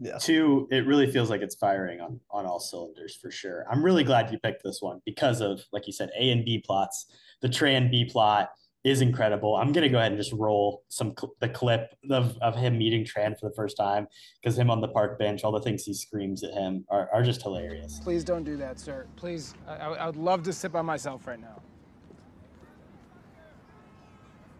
[0.00, 0.18] yeah.
[0.18, 3.64] Two, it really feels like it's firing on on all cylinders for sure.
[3.70, 6.58] I'm really glad you picked this one because of, like you said, A and B
[6.58, 7.06] plots.
[7.40, 8.50] The Tran B plot
[8.84, 9.54] is incredible.
[9.56, 13.04] I'm gonna go ahead and just roll some cl- the clip of, of him meeting
[13.04, 14.08] Tran for the first time
[14.40, 17.22] because him on the park bench, all the things he screams at him are, are
[17.22, 18.00] just hilarious.
[18.02, 19.06] Please don't do that, sir.
[19.16, 21.60] Please, I, I would love to sit by myself right now.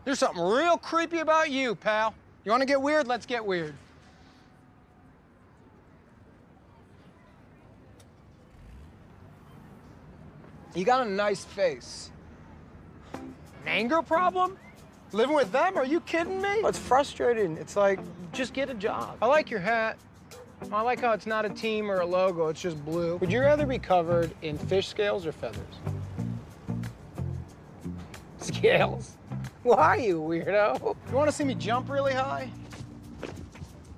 [0.04, 2.14] There's something real creepy about you, pal.
[2.44, 3.06] You want to get weird?
[3.06, 3.74] Let's get weird.
[10.74, 12.10] You got a nice face.
[13.62, 14.58] An anger problem?
[15.12, 15.76] Living with them?
[15.76, 16.48] Are you kidding me?
[16.48, 17.56] It's frustrating.
[17.58, 18.00] It's like,
[18.32, 19.16] just get a job.
[19.22, 19.98] I like your hat.
[20.72, 23.16] I like how it's not a team or a logo, it's just blue.
[23.16, 25.74] Would you rather be covered in fish scales or feathers?
[28.38, 29.16] Scales?
[29.64, 30.96] Why, you weirdo?
[31.10, 32.50] You want to see me jump really high?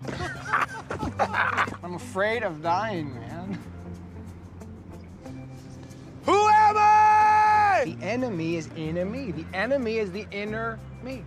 [1.82, 3.33] I'm afraid of dying, man.
[7.84, 9.30] The enemy is enemy.
[9.30, 11.22] The enemy is the inner me.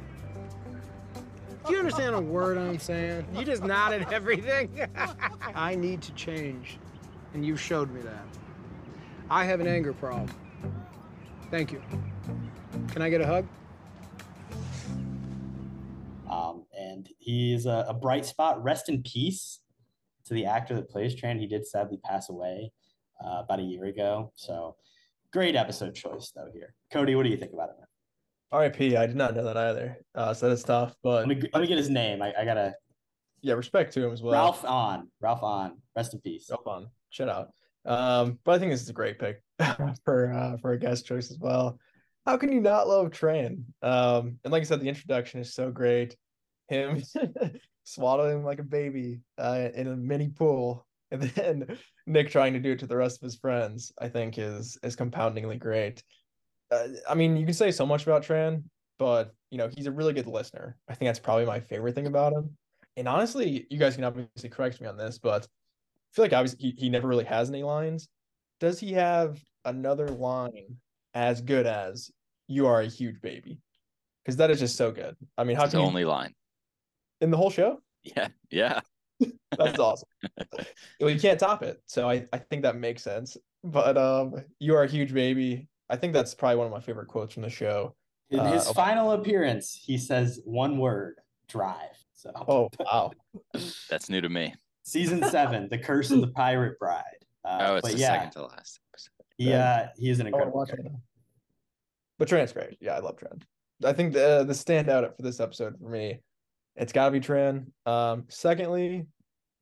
[1.68, 3.28] Do you understand a word I'm saying?
[3.36, 4.88] You just nodded everything.
[5.56, 6.80] I need to change,
[7.36, 8.26] and you showed me that.
[9.30, 10.32] I have an anger problem.
[11.52, 11.82] Thank you.
[12.88, 13.46] Can I get a hug?
[16.28, 18.64] Um, and he's a, a bright spot.
[18.64, 19.60] Rest in peace
[20.26, 21.40] to the actor that plays Tran.
[21.40, 22.72] He did sadly pass away
[23.24, 24.32] uh, about a year ago.
[24.36, 24.76] So
[25.38, 26.74] great episode choice though here.
[26.92, 27.76] Kody, what do you think about it?
[28.52, 28.98] R.I.P.
[28.98, 29.98] I did not know that either.
[30.16, 30.96] Uh, so that's tough.
[31.04, 32.24] But let me, let me get his name.
[32.24, 32.74] I, I gotta.
[33.42, 34.34] Yeah, respect to him as well.
[34.34, 35.10] Ralph Ahn.
[35.22, 35.74] Ralph Ahn.
[35.96, 36.48] Rest in peace.
[36.50, 36.88] Ralph Ahn.
[37.12, 37.50] Shut out.
[37.86, 39.44] Um, but I think this is a great pick
[40.04, 41.78] for uh, for a guest choice as well.
[42.26, 43.64] How can you not love Tran?
[43.84, 46.18] Um, and like I said, the introduction is so great.
[46.68, 47.04] Him
[47.84, 52.74] swaddling like a baby uh, in a mini pool and then Nick trying to do
[52.74, 56.04] it to the rest of his friends, I think is is compoundingly great.
[56.70, 58.64] Uh, I mean, you can say so much about Tran,
[59.00, 60.78] but you know he's a really good listener.
[60.90, 62.58] I think that's probably my favorite thing about him.
[62.98, 66.60] And honestly, you guys can obviously correct me on this, but I feel like obviously
[66.60, 68.10] he, he never really has any lines.
[68.60, 70.78] Does he have another line
[71.14, 72.12] as good as
[72.48, 73.60] "You are a huge baby"?
[74.26, 75.16] Because that is just so good.
[75.38, 76.34] I mean, how it's can only you, line
[77.22, 77.80] in the whole show?
[78.04, 78.82] Yeah, yeah.
[79.58, 80.10] That's awesome.
[81.00, 81.82] well, you can't top it.
[81.86, 83.38] So I, I think that makes sense.
[83.64, 85.68] But um, you are a huge baby.
[85.90, 87.96] I think that's probably one of my favorite quotes from the show.
[88.30, 91.16] In uh, his final appearance, he says one word:
[91.48, 91.98] drive.
[92.14, 93.12] So oh wow,
[93.90, 94.54] that's new to me.
[94.84, 97.04] Season seven, The Curse of the Pirate Bride.
[97.44, 98.80] Uh, oh, it's the yeah, second to last.
[98.94, 99.12] episode.
[99.38, 100.66] Yeah, he is an incredible.
[102.20, 102.78] But Tran's great.
[102.82, 103.42] Yeah, I love Tran.
[103.86, 106.20] I think the the standout for this episode for me
[106.78, 107.66] it's got to be Tran.
[107.86, 109.08] Um, secondly,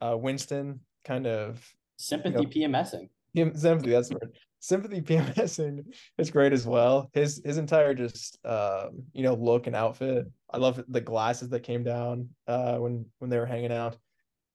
[0.02, 1.66] uh, Winston kind of
[1.98, 3.10] sympathy you know, PMSing.
[3.36, 4.38] Sympathy, that's the word.
[4.60, 5.86] Sympathy PMSing
[6.18, 7.10] is great as well.
[7.14, 10.28] His his entire just um, you know look and outfit.
[10.52, 13.98] I love the glasses that came down uh, when when they were hanging out.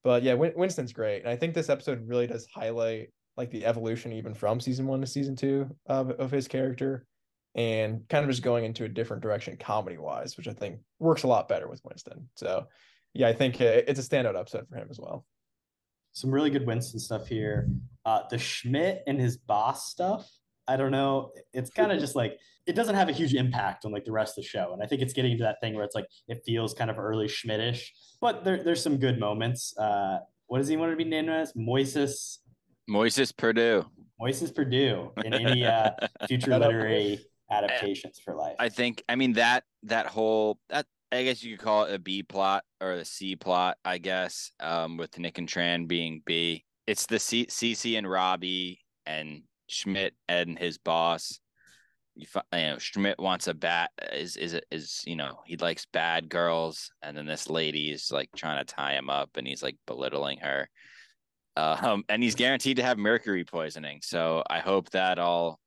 [0.02, 3.64] But yeah, Win- Winston's great, and I think this episode really does highlight like the
[3.64, 7.06] evolution even from season one to season two of of his character
[7.54, 11.24] and kind of just going into a different direction comedy wise, which I think works
[11.24, 12.28] a lot better with Winston.
[12.36, 12.66] So,
[13.12, 15.26] yeah, I think it's a standout episode for him as well.
[16.12, 17.68] Some really good Winston stuff here.
[18.04, 20.28] Uh, the Schmidt and his boss stuff.
[20.68, 21.32] I don't know.
[21.52, 24.38] It's kind of just like it doesn't have a huge impact on like the rest
[24.38, 26.42] of the show, and I think it's getting to that thing where it's like it
[26.46, 29.76] feels kind of early Schmidtish, but there, there's some good moments.
[29.76, 31.52] Uh, what does he want to be named as?
[31.54, 32.38] Moises.
[32.88, 33.84] Moises Perdue.
[34.20, 35.90] Moises Perdue in any uh,
[36.28, 38.56] future literary adaptations for life.
[38.58, 41.98] I think I mean that that whole that I guess you could call it a
[41.98, 46.64] B plot or the C plot, I guess, um, with Nick and Tran being B.
[46.86, 51.40] It's the C Cece and Robbie and Schmidt and his boss.
[52.14, 56.28] You, you know, Schmidt wants a bat is is is you know he likes bad
[56.28, 59.76] girls, and then this lady is like trying to tie him up, and he's like
[59.86, 60.68] belittling her.
[61.56, 64.00] Um, and he's guaranteed to have mercury poisoning.
[64.02, 65.58] So I hope that all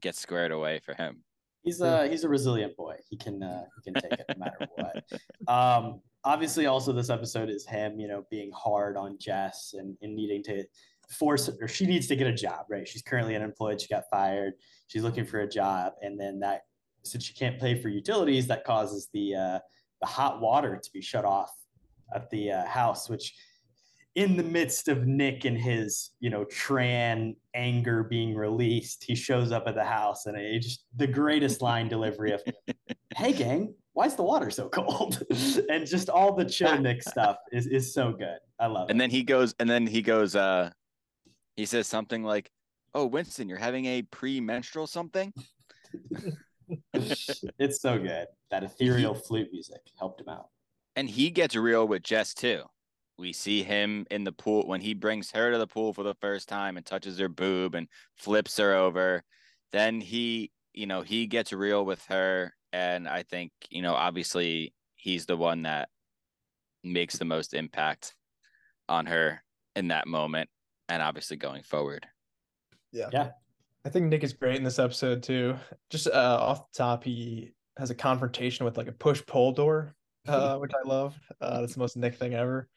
[0.00, 1.22] gets squared away for him.
[1.62, 2.96] He's a he's a resilient boy.
[3.08, 5.04] He can uh, he can take it no matter what.
[5.48, 10.14] Um, obviously, also this episode is him, you know, being hard on Jess and, and
[10.14, 10.64] needing to
[11.10, 12.86] force or she needs to get a job, right?
[12.86, 13.80] She's currently unemployed.
[13.80, 14.54] She got fired.
[14.88, 16.62] She's looking for a job, and then that
[17.04, 19.58] since she can't pay for utilities, that causes the uh,
[20.00, 21.52] the hot water to be shut off
[22.14, 23.34] at the uh, house, which
[24.16, 29.52] in the midst of Nick and his, you know, Tran anger being released, he shows
[29.52, 32.42] up at the house and it just the greatest line delivery of,
[33.14, 35.22] "Hey gang, why is the water so cold?"
[35.70, 38.38] and just all the chill Nick stuff is is so good.
[38.58, 38.92] I love it.
[38.92, 40.70] And then he goes, and then he goes, uh,
[41.56, 42.50] he says something like,
[42.94, 45.32] "Oh, Winston, you're having a pre-menstrual something."
[46.94, 48.28] it's so good.
[48.50, 50.48] That ethereal flute music helped him out.
[50.96, 52.64] And he gets real with Jess too
[53.18, 56.14] we see him in the pool when he brings her to the pool for the
[56.14, 59.22] first time and touches her boob and flips her over.
[59.72, 62.54] Then he, you know, he gets real with her.
[62.72, 65.88] And I think, you know, obviously he's the one that
[66.84, 68.14] makes the most impact
[68.88, 69.42] on her
[69.74, 70.50] in that moment
[70.88, 72.06] and obviously going forward.
[72.92, 73.08] Yeah.
[73.12, 73.30] Yeah.
[73.84, 75.56] I think Nick is great in this episode too.
[75.90, 79.94] Just uh, off the top, he has a confrontation with like a push pull door,
[80.26, 81.18] uh, which I love.
[81.40, 82.68] Uh, that's the most Nick thing ever.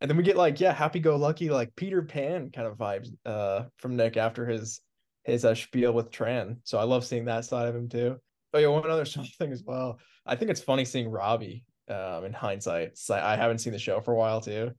[0.00, 3.08] And then we get like, yeah, happy go lucky, like Peter Pan kind of vibes
[3.24, 4.80] uh from Nick after his
[5.24, 6.56] his uh, spiel with Tran.
[6.64, 8.16] So I love seeing that side of him too.
[8.54, 9.04] Oh yeah, one other
[9.38, 9.98] thing as well.
[10.26, 12.98] I think it's funny seeing Robbie um in hindsight.
[12.98, 14.72] So I haven't seen the show for a while too.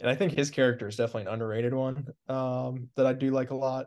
[0.00, 3.50] And I think his character is definitely an underrated one um that I do like
[3.50, 3.86] a lot.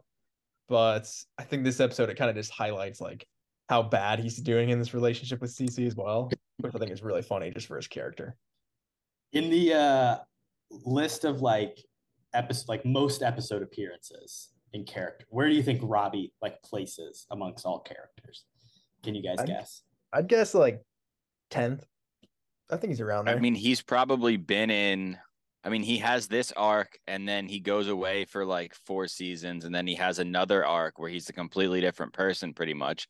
[0.67, 3.27] But I think this episode it kind of just highlights like
[3.69, 7.01] how bad he's doing in this relationship with Cece as well, which I think is
[7.01, 8.35] really funny just for his character.
[9.31, 10.17] In the uh
[10.85, 11.77] list of like
[12.33, 15.25] episode like most episode appearances in character.
[15.29, 18.45] Where do you think robbie like places amongst all characters?
[19.03, 19.83] Can you guys I'd, guess?
[20.13, 20.81] I'd guess like
[21.51, 21.83] 10th
[22.71, 23.35] i think he's around there.
[23.35, 25.17] i mean he's probably been in
[25.63, 29.65] i mean he has this arc and then he goes away for like four seasons
[29.65, 33.07] and then he has another arc where he's a completely different person pretty much.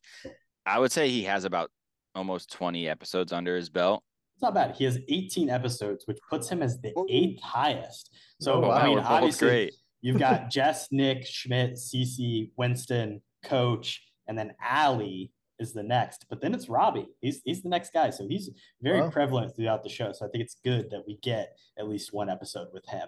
[0.66, 1.70] I would say he has about
[2.14, 4.02] almost 20 episodes under his belt
[4.42, 4.74] it's not bad.
[4.76, 8.12] He has 18 episodes, which puts him as the eighth highest.
[8.40, 9.74] So, Oh, wow, I mean, we're obviously, great.
[10.02, 16.26] you've got Jess, Nick, Schmidt, Cece, Winston, Coach, and then Allie is the next.
[16.28, 17.06] But then it's Robbie.
[17.20, 18.10] He's he's the next guy.
[18.10, 18.50] So he's
[18.80, 19.10] very Wow.
[19.10, 20.10] prevalent throughout the show.
[20.12, 23.06] So I think it's good that we get at least one episode with him.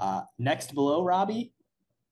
[0.00, 1.52] Uh, next below Robbie,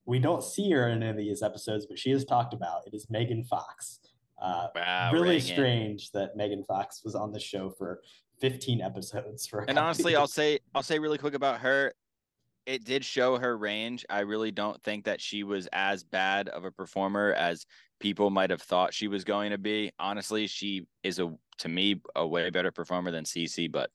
[0.04, 2.82] we don't see her in any of these episodes, but she is talked about.
[2.86, 4.00] It is Megan Fox.
[4.40, 5.46] Uh, Wow, really Reagan.
[5.54, 8.00] strange that Megan Fox was on the show for
[8.40, 11.92] 15 episodes for And honestly, I'll say I'll say really quick about her.
[12.66, 14.04] It did show her range.
[14.10, 17.64] I really don't think that she was as bad of a performer as
[17.98, 19.90] people might have thought she was going to be.
[19.98, 23.90] Honestly, she is a to me a way better performer than Cece, but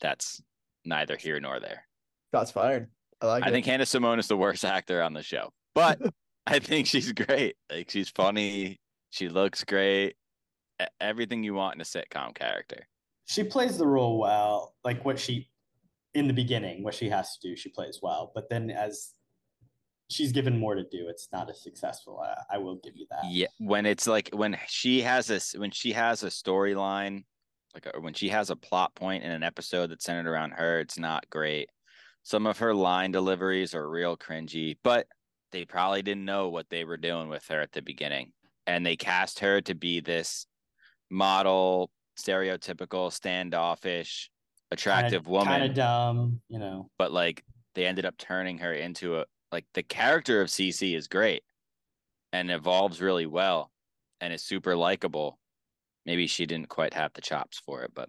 [0.00, 0.42] that's
[0.84, 1.86] neither here nor there.
[2.32, 2.88] shots fired
[3.22, 6.00] i like I it think Hannah Simone is the worst actor on the show, but
[6.46, 7.56] I think she's great.
[7.70, 8.80] Like she's funny,
[9.10, 10.16] she looks great,
[11.00, 12.86] everything you want in a sitcom character.
[13.26, 15.48] She plays the role well like what she
[16.14, 19.10] in the beginning what she has to do she plays well but then as
[20.10, 23.24] she's given more to do it's not as successful i, I will give you that
[23.30, 27.24] Yeah, when it's like when she has this when she has a storyline,
[27.74, 30.80] like or when she has a plot point in an episode that's centered around her,
[30.80, 31.68] it's not great.
[32.22, 35.06] Some of her line deliveries are real cringy, but
[35.52, 38.32] they probably didn't know what they were doing with her at the beginning.
[38.66, 40.46] And they cast her to be this
[41.10, 44.30] model, stereotypical, standoffish,
[44.70, 47.44] attractive woman kind of dumb you know but like
[47.74, 51.44] they ended up turning her into a like the character of Cece is great
[52.32, 53.70] and evolves really well
[54.20, 55.38] and is super likable.
[56.06, 58.08] Maybe she didn't quite have the chops for it, but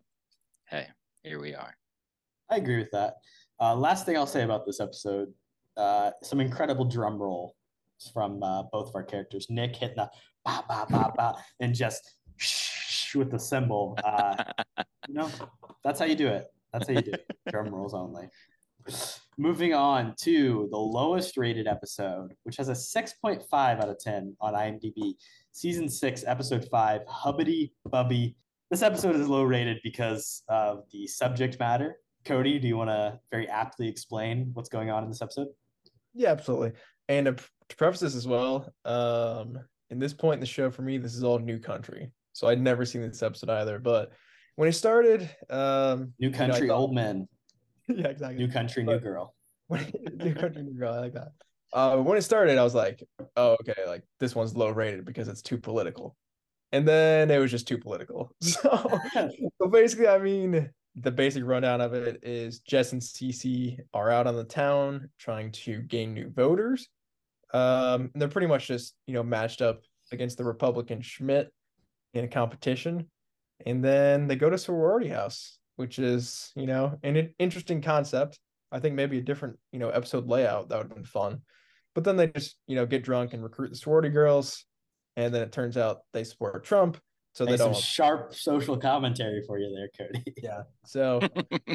[0.66, 0.88] hey,
[1.26, 1.76] here we are.
[2.49, 3.16] i agree with that
[3.60, 5.34] uh, last thing i'll say about this episode
[5.78, 7.56] uh, some incredible drum roll
[8.14, 10.10] from uh, both of our characters nick hitting the
[10.45, 12.16] ba ba ba ba and just
[13.16, 14.36] with the cymbal uh,
[15.07, 15.30] you know
[15.84, 18.30] that's how you do it that's how you do it drum rolls only
[19.38, 24.53] Moving on to the lowest rated episode, which has a 6.5 out of 10 on
[24.53, 25.16] IMDb.
[25.51, 28.36] Season 6, Episode 5, Hubbedy Bubby.
[28.72, 31.97] This episode is low rated because of the subject matter.
[32.26, 35.47] Kody, do you want to very aptly explain what's going on in this episode?
[36.13, 36.72] Yeah, absolutely.
[37.09, 39.59] And to, to preface this as well, um,
[39.89, 42.09] in this point in the show for me, this is all new country.
[42.36, 43.79] So I'd never seen this episode either.
[43.79, 44.11] But
[44.57, 47.29] when it started, um, New country, you know, thought, old men.
[47.88, 48.45] yeah, exactly.
[48.45, 49.33] New country, new girl.
[49.67, 50.93] When, new country, new girl.
[50.93, 51.29] I like that.
[51.73, 53.01] Uh, when it started, I was like,
[53.36, 56.15] oh, okay, like this one's low rated because it's too political.
[56.71, 58.31] And then it was just too political.
[58.43, 64.11] So, so basically, I mean, the basic rundown of it is Jess and Cece are
[64.11, 66.88] out on the town trying to gain new voters.
[67.53, 69.81] Um, and they're pretty much just, you know, matched up
[70.11, 71.51] against the Republican Schmidt
[72.16, 73.07] in a competition.
[73.66, 78.39] And then they go to sorority house, which is, you know, an interesting concept.
[78.72, 81.41] I think maybe a different, you know, episode layout that would have been fun.
[81.93, 84.66] But then they just, you know, get drunk and recruit the sorority girls.
[85.16, 86.97] And then it turns out they support Trump.
[87.34, 87.82] So they some don't.
[87.82, 90.24] sharp social commentary for you there, Kody.
[90.41, 90.61] Yeah.
[90.86, 91.20] So,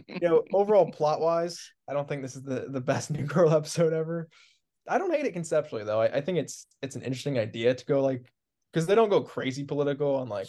[0.08, 3.52] you know, overall plot wise, I don't think this is the, the best New Girl
[3.52, 4.28] episode ever.
[4.88, 6.00] I don't hate it conceptually though.
[6.00, 8.24] I, I think it's it's an interesting idea to go like
[8.72, 10.48] because they don't go crazy political on like,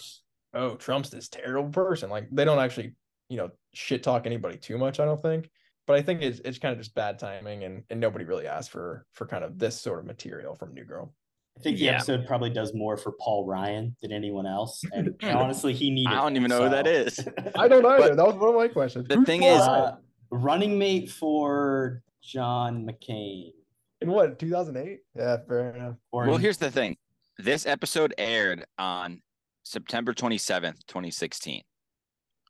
[0.54, 2.10] oh, Trump's this terrible person.
[2.10, 2.94] Like they don't actually,
[3.30, 5.50] you know, shit talk anybody too much, I don't think.
[5.88, 8.70] But I think it's it's kind of just bad timing and and nobody really asked
[8.72, 11.14] for for kind of this sort of material from New Girl.
[11.58, 11.96] I think the Yeah.
[11.96, 14.82] episode probably does more for Paul Ryan than anyone else.
[14.94, 17.20] And honestly, he needed I don't it, even know who that is.
[17.56, 18.10] I don't either.
[18.10, 19.08] But that was one of my questions.
[19.10, 19.96] the Who's thing Paul is- Uh,
[20.30, 23.52] running mate for John McCain.
[24.00, 25.00] in what 2008?
[25.16, 25.96] Yeah, fair enough.
[26.14, 26.96] Or Well, in- here's the thing.
[27.42, 29.20] This episode aired on
[29.64, 31.64] September 27th, 2016.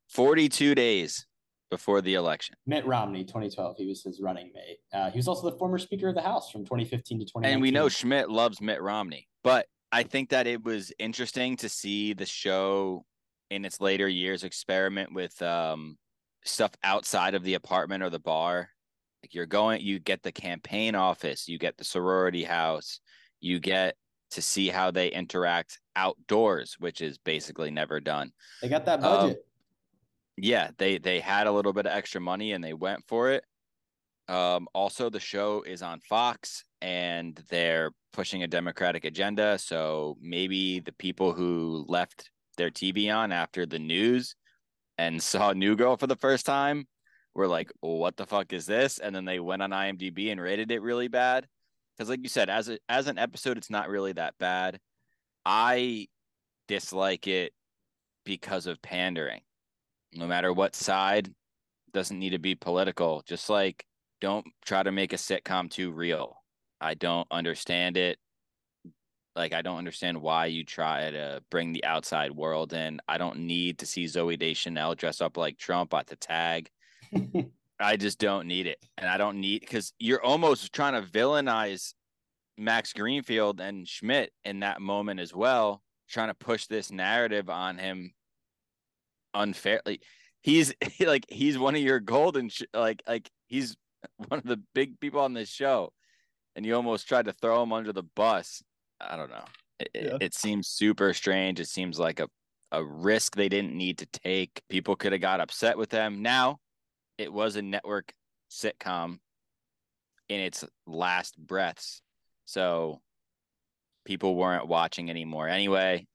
[0.10, 1.26] 42 days
[1.70, 2.58] before the election.
[2.68, 3.78] Mitt Romney, 2012.
[3.78, 4.80] He was his running mate.
[4.94, 7.54] Uh, he was also the former Speaker of the House from 2015 to 2019.
[7.54, 11.70] And we know Schmidt loves Mitt Romney, but I think that it was interesting to
[11.70, 13.06] see the show
[13.50, 15.98] in its later years experiment with um,
[16.44, 18.68] stuff outside of the apartment or the bar.
[19.24, 23.00] Like you're going, you get the campaign office, you get the sorority house,
[23.40, 23.96] you get
[24.32, 28.32] to see how they interact outdoors, which is basically never done.
[28.62, 29.46] they got that Um, budget.
[30.38, 33.44] yeah, they they had a little bit of extra money and they went for it.
[34.28, 39.58] Um, also, the show is on Fox and they're pushing a democratic agenda.
[39.58, 44.36] So maybe the people who left their TV on after the news
[44.98, 46.88] and saw New Girl for the first time
[47.34, 50.72] were like, "What the fuck is this?" And then they went on IMDb and rated
[50.72, 51.48] it really bad.
[52.02, 54.80] Because, like you said, as a as an episode, it's not really that bad.
[55.46, 56.08] I
[56.68, 57.54] dislike it
[58.26, 59.42] because of pandering.
[60.12, 61.32] No matter what side
[61.94, 63.22] doesn't need to be political.
[63.28, 63.86] Just like
[64.20, 66.42] don't try to make a sitcom too real.
[66.80, 68.18] I don't understand it.
[69.36, 73.00] Like i don't understand why you try to bring the outside world in.
[73.08, 76.72] I don't need to see zooey deschanel dress up like trump at the tag
[77.82, 81.94] i just don't need it and i don't need because you're almost trying to villainize
[82.58, 87.78] max greenfield and schmidt in that moment as well trying to push this narrative on
[87.78, 88.12] him
[89.34, 90.02] unfairly.
[90.42, 93.76] He's like he's one of your golden sh- like like he's
[94.28, 95.94] one of the big people on this show,
[96.56, 98.62] and you almost tried to throw him under the bus.
[99.00, 99.46] I don't know.
[99.80, 100.18] It, it- Yeah.
[100.20, 101.60] it seems super strange.
[101.60, 102.28] It seems like a
[102.74, 104.62] a risk they didn't need to take.
[104.70, 106.22] People could have got upset with them.
[106.22, 106.60] Now,
[107.22, 108.14] it was a network
[108.50, 109.20] sitcom
[110.28, 112.02] in its last breaths,
[112.46, 113.00] so
[114.06, 116.08] people weren't watching anymore anyway.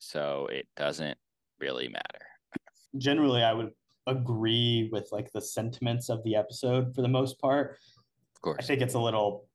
[0.00, 1.16] So it doesn't
[1.60, 2.26] really matter.
[2.98, 3.70] Generally, I would
[4.08, 7.78] agree with like the sentiments of the episode for the most part.
[8.34, 8.56] Of course.
[8.58, 9.46] I think it's a little,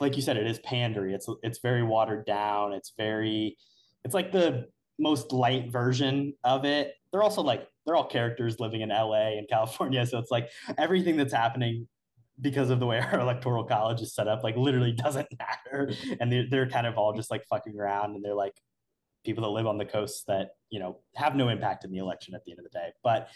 [0.00, 1.12] like you said, it is pandery.
[1.12, 2.72] It's it's very watered down.
[2.72, 3.58] It's very,
[4.04, 4.68] it's like the
[4.98, 6.94] most light version of it.
[7.12, 11.16] They're also like they're all characters living in LA and California, so it's like everything
[11.16, 11.88] that's happening
[12.40, 15.92] because of the way our electoral college is set up, like literally doesn't matter.
[16.20, 18.54] And they're, they're kind of all just like fucking around, and they're like
[19.24, 22.34] people that live on the coast that you know have no impact in the election
[22.34, 23.28] at the end of the day, but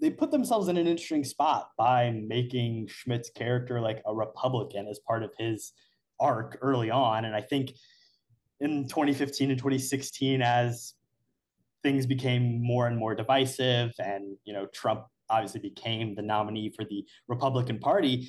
[0.00, 4.98] they put themselves in an interesting spot by making Schmidt's character like a Republican as
[5.06, 5.72] part of his
[6.18, 7.24] arc early on.
[7.24, 7.74] And I think
[8.60, 10.94] in 2015 and 2016, as
[11.82, 16.84] things became more and more divisive, and you know, Trump obviously became the nominee for
[16.84, 18.28] the Republican Party,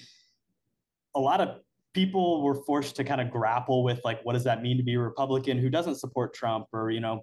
[1.16, 1.60] a lot of
[1.94, 4.94] people were forced to kind of grapple with like what does that mean to be
[4.94, 7.22] a Republican who doesn't support Trump or you know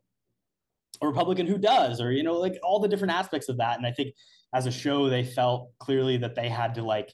[1.00, 3.78] a Republican who does, or you know, like all the different aspects of that.
[3.78, 4.14] And I think
[4.54, 7.12] as a show, they felt clearly that they had to like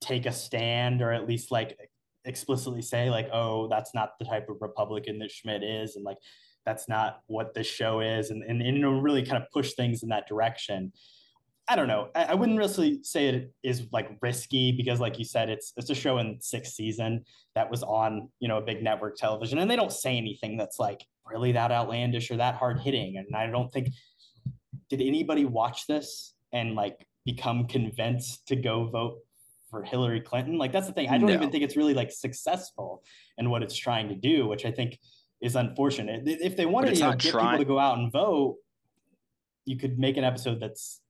[0.00, 1.76] take a stand or at least like
[2.24, 6.18] explicitly say like oh that's not the type of republican that schmidt is and like
[6.68, 10.02] that's not what this show is and, and, and know really kind of push things
[10.02, 10.92] in that direction
[11.66, 15.24] i don't know I, I, wouldn't really say it is like risky because like you
[15.24, 18.82] said it's it's a show in sixth season that was on you know a big
[18.82, 22.78] network television and they don't say anything that's like really that outlandish or that hard
[22.80, 23.88] hitting and i don't think
[24.90, 29.18] did anybody watch this and like become convinced to go vote
[29.70, 30.56] for Hillary Clinton.
[30.56, 31.10] Like that's the thing.
[31.10, 31.34] I don't no.
[31.34, 33.02] even think it's really like successful
[33.36, 34.98] in what it's trying to do, which I think
[35.40, 36.22] is unfortunate.
[36.26, 38.56] If they wanted to know, get trying- people to go out and vote,
[39.64, 41.00] you could make an episode that's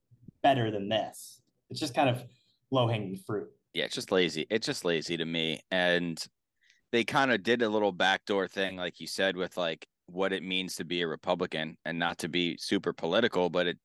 [0.43, 1.41] better than this.
[1.69, 2.23] It's just kind of
[2.71, 3.49] low hanging fruit.
[3.73, 4.45] Yeah, it's just lazy.
[4.49, 5.61] It's just lazy to me.
[5.71, 6.23] And
[6.91, 10.43] they kind of did a little backdoor thing, like you said, with like what it
[10.43, 13.77] means to be a Republican and not to be super political, but it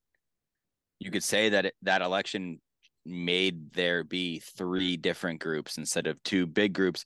[0.99, 2.61] you could say that it, that election
[3.05, 7.05] made there be three different groups instead of two big groups.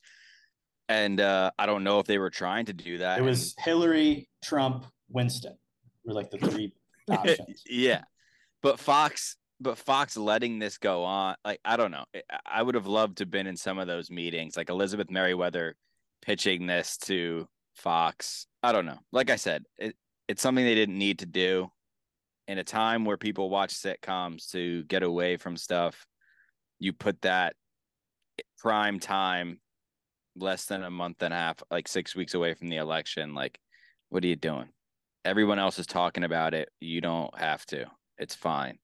[0.88, 3.18] And uh, I don't know if they were trying to do that.
[3.18, 3.64] It was and...
[3.64, 5.56] Hillary, Trump, Winston
[6.04, 6.72] were like the three
[7.10, 7.62] options.
[7.68, 8.02] yeah.
[8.62, 12.04] But Fox, but Fox letting this go on, like, I don't know.
[12.46, 15.76] I would have loved to have been in some of those meetings, like Elizabeth Meriwether
[16.22, 18.46] pitching this to Fox.
[18.62, 18.98] I don't know.
[19.12, 19.94] Like I said, it,
[20.26, 21.70] it's something they didn't need to do
[22.48, 26.06] in a time where people watch sitcoms to get away from stuff,
[26.78, 27.54] you put that
[28.58, 29.60] prime time
[30.38, 33.34] less than a month and a half, like six weeks away from the election.
[33.34, 33.58] Like,
[34.08, 34.68] what are you doing?
[35.24, 36.70] Everyone else is talking about it.
[36.80, 37.86] You don't have to.
[38.18, 38.78] It's fine.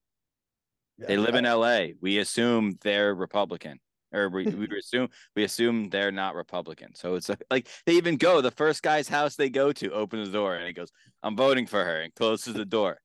[0.97, 1.87] Yeah, they live in LA.
[2.01, 3.79] We assume they're Republican.
[4.13, 6.95] Or we, we assume we assume they're not Republican.
[6.95, 10.33] So it's like they even go the first guy's house they go to, opens the
[10.33, 10.91] door, and he goes,
[11.23, 12.99] "I'm voting for her," and closes the door.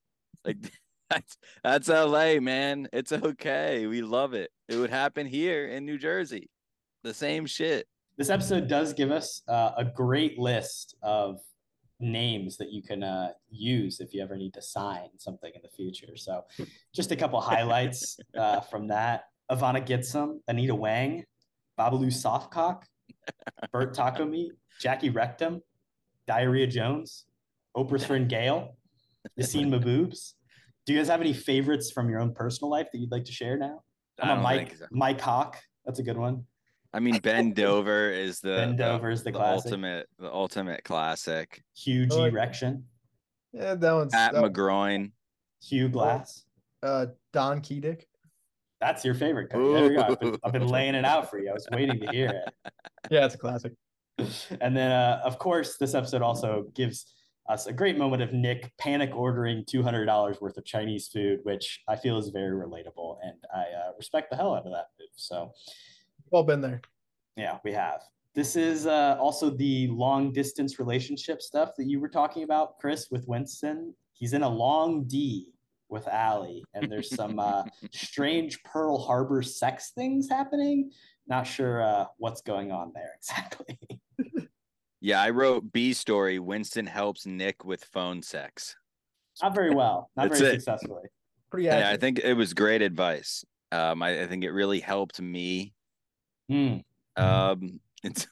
[0.45, 0.57] Like
[1.11, 2.89] that's that's LA, man.
[2.93, 3.87] It's okay.
[3.87, 4.51] We love it.
[4.69, 6.49] It would happen here in New Jersey.
[7.03, 7.87] The same shit.
[8.17, 11.41] This episode does give us uh, a great list of
[12.01, 15.69] names that you can uh, use if you ever need to sign something in the
[15.69, 16.17] future.
[16.17, 16.45] So,
[16.95, 21.25] just a couple highlights uh, from that: Ivana Gitsum, Anita Wang,
[21.79, 22.83] Babalu Softcock,
[23.73, 25.63] Bert Taco Meat, Jackie Rectum,
[26.27, 27.25] Diarrhea Jones,
[27.77, 28.77] Oprah's friend Gail,
[29.39, 30.35] Yassine Maboobs.
[30.87, 33.33] Do you guys have any favorites from your own personal life that you'd like to
[33.33, 33.83] share now?
[34.19, 34.87] I'm a Mike so.
[34.91, 35.59] Mike Hawk.
[35.85, 36.45] That's a good one.
[36.93, 40.85] I mean, Ben Dover is the Ben Dover is the, the, the ultimate the ultimate
[40.85, 41.63] classic.
[41.77, 42.85] Huge oh, erection.
[43.53, 45.13] Yeah, that one's at that McGroin.
[45.63, 46.45] Hugh Glass.
[46.83, 48.05] Uh, Don Keadick.
[48.81, 49.51] That's your favorite.
[49.51, 50.03] There you go.
[50.03, 51.51] I've been, I've been, laying it out for you.
[51.51, 52.73] I was waiting to hear it.
[53.11, 53.73] Yeah, it's a classic.
[54.61, 57.15] And then, uh, of course, this episode also gives
[57.49, 61.97] us a great moment of Nick panic ordering $200 worth of Chinese food, which I
[61.97, 63.17] feel is very relatable.
[63.23, 65.09] And I uh, respect the hell out of that move.
[65.17, 65.53] So,
[66.31, 66.81] all been there.
[67.37, 68.03] Yeah, we have.
[68.35, 73.09] This is uh, also the long distance relationship stuff that you were talking about, Chris,
[73.11, 73.95] with Winston.
[74.13, 75.49] He's in a long D
[75.89, 80.93] with Allie, and there's some uh, strange Pearl Harbor sex things happening.
[81.27, 83.79] Not sure uh, what's going on there exactly.
[85.01, 86.39] Yeah, I wrote B story.
[86.39, 88.77] Winston helps Nick with phone sex.
[89.43, 90.11] Not very well.
[90.15, 90.63] Not That's very it.
[90.63, 91.05] successfully.
[91.51, 91.67] Pretty.
[91.67, 93.45] Yeah, I think it was great advice.
[93.73, 95.73] Um, I, I think it really helped me.
[96.51, 96.83] Mm.
[97.17, 98.27] Um, it's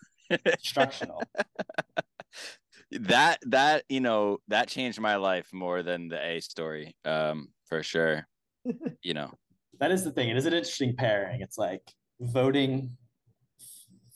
[0.45, 1.23] instructional.
[2.91, 6.97] that that you know that changed my life more than the A story.
[7.05, 8.27] Um, for sure.
[9.03, 9.33] you know.
[9.81, 10.29] That is the thing.
[10.29, 11.41] It is an interesting pairing.
[11.41, 11.83] It's like
[12.21, 12.97] voting,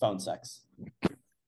[0.01, 0.63] phone sex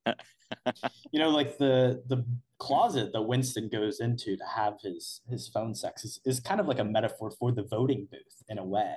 [1.13, 2.25] you know, like the the
[2.59, 6.67] closet that Winston goes into to have his his phone sex is, is kind of
[6.67, 8.97] like a metaphor for the voting booth in a way.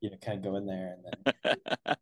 [0.00, 1.96] You know, kind of go in there and then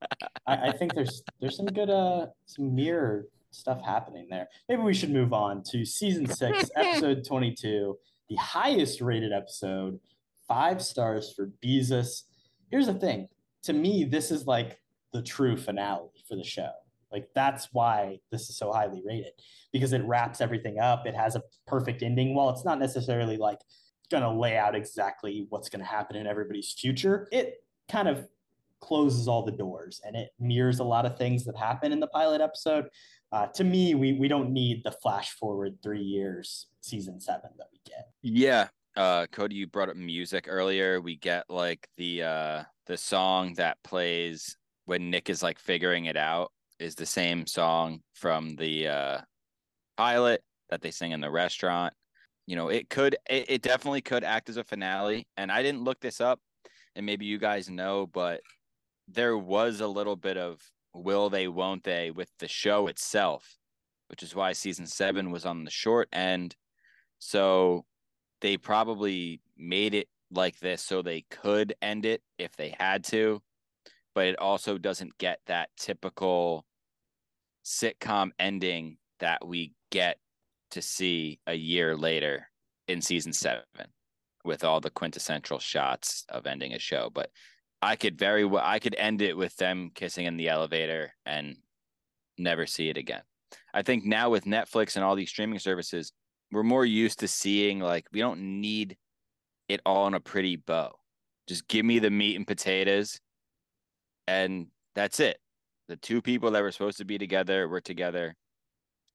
[0.47, 4.49] I, I think there's there's some good uh some mirror stuff happening there.
[4.68, 9.99] Maybe we should move on to season six, episode 22, the highest rated episode,
[10.47, 12.22] five stars for Beezus.
[12.70, 13.28] Here's the thing
[13.64, 14.80] to me, this is like
[15.12, 16.70] the true finale for the show.
[17.12, 19.32] Like that's why this is so highly rated
[19.72, 21.07] because it wraps everything up.
[21.07, 22.34] It has a perfect ending.
[22.34, 23.59] While it's not necessarily like
[24.11, 28.28] going to lay out exactly what's going to happen in everybody's future, it kind of
[28.80, 32.07] closes all the doors and it mirrors a lot of things that happen in the
[32.07, 32.88] pilot episode.
[33.32, 37.68] Uh, to me, we we don't need the flash forward three years season seven that
[37.72, 38.09] we get.
[38.22, 41.01] Yeah, uh, Kody, you brought up music earlier.
[41.01, 46.16] We get like the uh the song that plays when Nick is like figuring it
[46.16, 49.18] out is the same song from the uh,
[49.97, 51.95] pilot that they sing in the restaurant.
[52.47, 55.28] You know, it could, it, it definitely could act as a finale.
[55.36, 56.41] And I didn't look this up,
[57.01, 58.42] and maybe you guys know, but
[59.09, 60.61] there was a little bit of
[60.92, 63.57] will they, won't they with the show itself,
[64.09, 66.55] which is why season seven was on the short end.
[67.18, 67.86] So
[68.42, 73.40] they probably made it like this so they could end it if they had to,
[74.14, 76.66] but it also doesn't get that typical
[77.64, 80.18] sitcom ending that we get
[80.72, 82.51] to see a year later
[82.88, 83.64] in season seven
[84.45, 87.11] with all the quintessential shots of ending a show.
[87.12, 87.30] But
[87.82, 91.57] I could very well I could end it with them kissing in the elevator and
[92.38, 93.22] never see it again.
[93.72, 96.12] I think now with Netflix and all these streaming services,
[96.53, 98.97] we're more used to seeing like we don't need
[99.68, 100.93] it all in a pretty bow.
[101.47, 103.20] Just give me the meat and potatoes
[104.26, 105.38] and that's it.
[105.88, 108.36] The two people that were supposed to be together were together.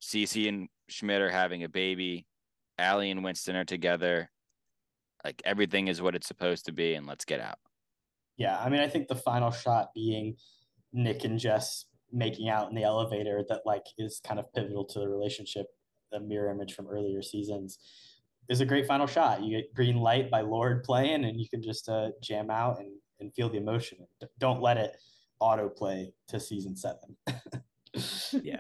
[0.02, 2.26] Cece and Schmidt are having a baby.
[2.78, 4.30] Ally and Winston are together.
[5.26, 7.58] Like everything is what it's supposed to be, and let's get out.
[8.38, 10.36] Yeah, I mean, I think the final shot being
[10.94, 15.00] Nick and Jess making out in the elevator that like is kind of pivotal to
[15.00, 15.66] the relationship,
[16.12, 17.80] the mirror image from earlier seasons,
[18.50, 19.42] is a great final shot.
[19.42, 22.92] You get green light by Lorde playing, and you can just uh, jam out and
[23.20, 23.98] and feel the emotion.
[24.38, 24.96] Don't let it
[25.42, 27.18] autoplay to season seven.
[28.44, 28.60] yeah,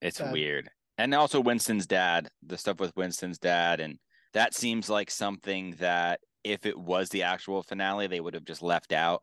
[0.00, 0.70] it's weird.
[0.96, 3.98] And also Winston's dad, the stuff with Winston's dad, and
[4.36, 8.62] that seems like something that if it was the actual finale, they would have just
[8.62, 9.22] left out.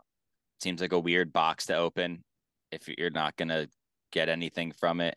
[0.59, 2.23] Seems like a weird box to open
[2.71, 3.67] if you're not gonna
[4.11, 5.15] get anything from it,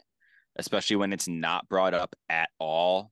[0.56, 3.10] especially when it's not brought up at all,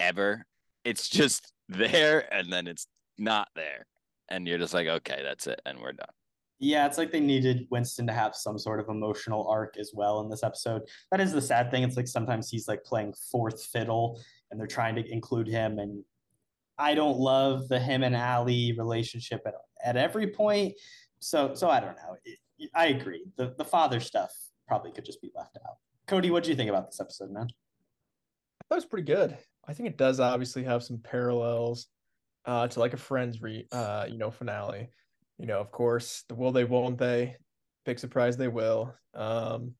[0.00, 0.46] ever.
[0.82, 2.86] It's just there and then it's
[3.18, 3.84] not there.
[4.30, 6.08] And you're just like, okay, that's it, and we're done.
[6.58, 10.20] Yeah, it's like they needed Winston to have some sort of emotional arc as well
[10.20, 10.82] in this episode.
[11.10, 11.82] That is the sad thing.
[11.82, 14.20] It's like sometimes he's like playing fourth fiddle
[14.50, 15.78] and they're trying to include him.
[15.78, 16.04] And
[16.78, 20.74] I don't love the him and Ali relationship at, at every point.
[21.20, 22.16] So so I don't know.
[22.74, 23.24] I agree.
[23.36, 24.32] The the father stuff
[24.66, 25.76] probably could just be left out.
[26.06, 27.48] Kody, what do you think about this episode, man?
[28.70, 29.36] That was pretty good.
[29.66, 31.88] I think it does obviously have some parallels
[32.46, 34.88] uh, to like a Friends re uh, you know finale
[35.38, 37.36] you know, of course, the will they, won't they?
[37.86, 38.94] Big surprise, they will.
[39.14, 39.74] Um,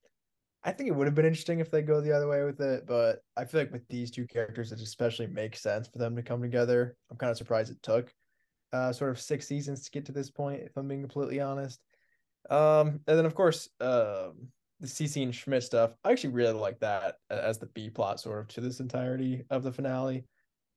[0.65, 2.87] I think it would have been interesting if they go the other way with it,
[2.87, 6.23] but I feel like with these two characters, it especially makes sense for them to
[6.23, 6.97] come together.
[7.11, 8.13] I'm kind of surprised it took
[8.73, 11.81] uh, sort of six seasons to get to this point, if I'm being completely honest.
[12.51, 14.49] Um, and then of course, um,
[14.81, 15.93] the Cece and Schmidt stuff.
[16.05, 19.63] I actually really like that as the B plot sort of to this entirety of
[19.63, 20.25] the finale.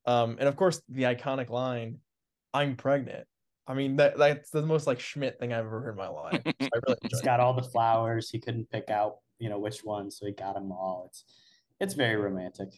[0.06, 2.00] Um, and of course, the iconic line,
[2.54, 3.28] "I'm pregnant."
[3.68, 6.42] I mean, that that's the most like Schmidt thing I've ever heard in my life.
[6.46, 8.30] So I really He's got all the flowers.
[8.30, 11.06] He couldn't pick out, you know, which one, so he got them all.
[11.10, 11.26] It's
[11.80, 12.70] it's very romantic.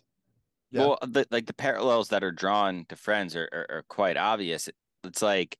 [0.72, 0.80] Yeah.
[0.80, 4.70] Well, the, like the parallels that are drawn to Friends are are, are quite obvious.
[5.03, 5.57] It's like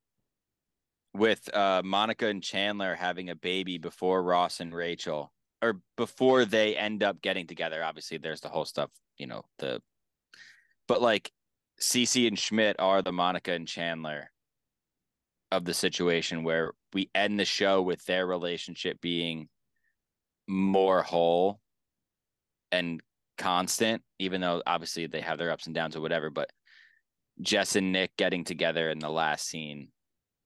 [1.14, 6.78] with uh, Monica and Chandler having a baby before Ross and Rachel, or before they
[6.78, 7.84] end up getting together.
[7.84, 9.82] Obviously, there's the whole stuff, you know, the
[10.88, 11.34] but like
[11.82, 14.32] Cece and Schmidt are the Monica and Chandler
[15.52, 19.50] of the situation where we end the show with their relationship being
[20.48, 21.60] more whole
[22.72, 23.02] and
[23.38, 26.30] constant, even though obviously they have their ups and downs or whatever.
[26.30, 26.50] But
[27.42, 29.90] Jess and Nick getting together in the last scene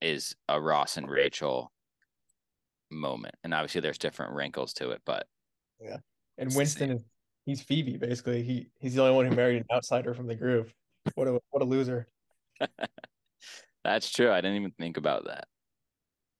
[0.01, 1.71] is a Ross and Rachel
[2.91, 3.35] moment.
[3.43, 5.25] And obviously there's different wrinkles to it, but
[5.79, 5.97] yeah.
[6.37, 7.03] And Winston is
[7.45, 8.43] he's Phoebe basically.
[8.43, 10.71] He he's the only one who married an outsider from the group.
[11.15, 12.07] What a what a loser.
[13.83, 14.31] That's true.
[14.31, 15.47] I didn't even think about that.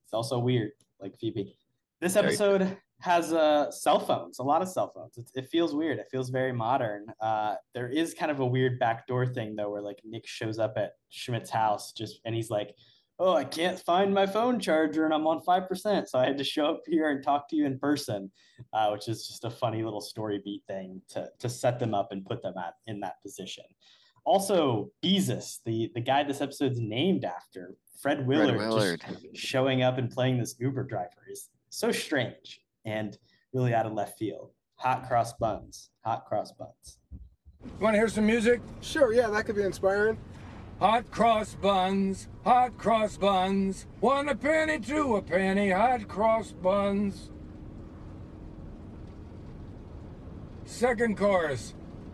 [0.05, 1.57] It's also weird, like Phoebe.
[2.01, 5.17] This episode has uh, cell phones, a lot of cell phones.
[5.17, 5.99] It, it feels weird.
[5.99, 7.05] It feels very modern.
[7.21, 10.73] Uh, there is kind of a weird backdoor thing though, where like Nick shows up
[10.77, 12.73] at Schmidt's house just and he's like,
[13.19, 16.37] "Oh, I can't find my phone charger and I'm on five percent, so I had
[16.39, 18.31] to show up here and talk to you in person,"
[18.73, 22.11] uh, which is just a funny little story beat thing to to set them up
[22.11, 23.65] and put them at in that position.
[24.25, 29.05] Also, Beezus, the, the guy this episode's named after, Fred Willard, Fred Willard.
[29.33, 33.17] showing up and playing this Uber driver is so strange and
[33.53, 34.51] really out of left field.
[34.77, 35.91] Hot cross buns.
[36.03, 36.97] Hot cross buns.
[37.63, 38.61] You want to hear some music?
[38.81, 40.17] Sure, yeah, that could be inspiring.
[40.79, 47.31] Hot cross buns, hot cross buns, one a penny, two a penny, hot cross buns.
[50.65, 51.73] Second chorus,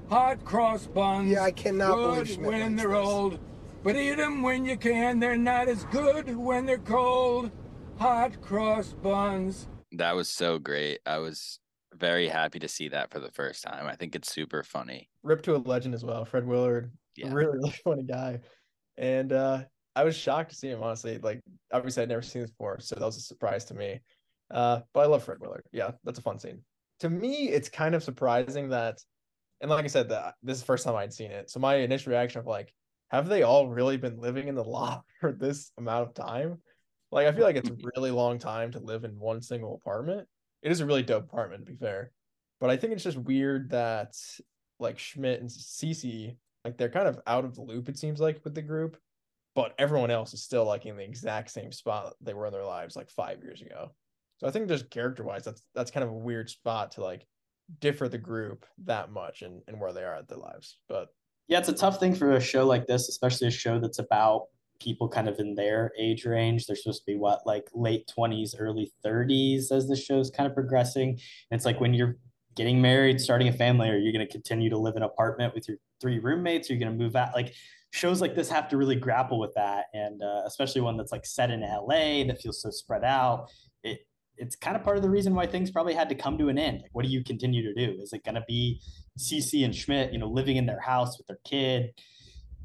[0.10, 1.32] hot cross buns.
[1.32, 2.98] Yeah, I cannot good believe when they're this.
[2.98, 3.40] old,
[3.84, 5.20] but eat them when you can.
[5.20, 7.52] They're not as good when they're cold.
[8.00, 9.68] Hot cross buns.
[9.94, 11.00] That was so great.
[11.06, 11.60] I was
[11.96, 13.86] very happy to see that for the first time.
[13.86, 15.10] I think it's super funny.
[15.22, 16.92] Rip to a legend as well, Fred Willard.
[17.16, 17.32] Yeah.
[17.32, 18.40] Really, really funny guy.
[18.98, 19.64] And uh
[19.96, 21.20] I was shocked to see him honestly.
[21.20, 21.42] Like
[21.72, 24.02] obviously I'd never seen this before, so that was a surprise to me.
[24.52, 25.64] Uh, but I love Fred Willard.
[25.72, 26.62] Yeah, that's a fun scene.
[27.00, 29.00] To me, it's kind of surprising that,
[29.62, 31.50] and like I said, that this is the first time I'd seen it.
[31.50, 32.74] So my initial reaction of like,
[33.10, 36.60] have they all really been living in the loft for this amount of time?
[37.14, 40.28] Like I feel like it's a really long time to live in one single apartment.
[40.62, 42.12] It is a really dope apartment, to be fair.
[42.60, 44.16] But I think it's just weird that
[44.80, 46.36] like Schmidt and Cece,
[46.66, 48.98] like they're kind of out of the loop, it seems like, with the group.
[49.56, 52.66] But everyone else is still like in the exact same spot they were in their
[52.66, 53.92] lives like five years ago.
[54.38, 57.28] So I think just character wise, that's that's kind of a weird spot to like
[57.80, 60.80] differ the group that much and, and where they are at their lives.
[60.90, 61.10] But
[61.48, 64.48] yeah, it's a tough thing for a show like this, especially a show that's about
[64.80, 66.66] people kind of in their age range.
[66.66, 70.54] They're supposed to be what, like late 20s, early 30s as the show's kind of
[70.54, 71.10] progressing.
[71.10, 72.18] And it's like when you're
[72.56, 75.54] getting married, starting a family, are you going to continue to live in an apartment
[75.54, 76.70] with your three roommates?
[76.70, 77.34] Are you going to move out?
[77.34, 77.54] Like
[77.92, 79.86] shows like this have to really grapple with that.
[79.94, 83.50] And uh, especially one that's like set in LA that feels so spread out.
[83.84, 84.00] It,
[84.38, 86.58] it's kind of part of the reason why things probably had to come to an
[86.58, 86.82] end.
[86.82, 88.02] Like, what do you continue to do?
[88.02, 88.82] Is it going to be
[89.18, 91.92] Cece and Schmidt, you know, living in their house with their kid?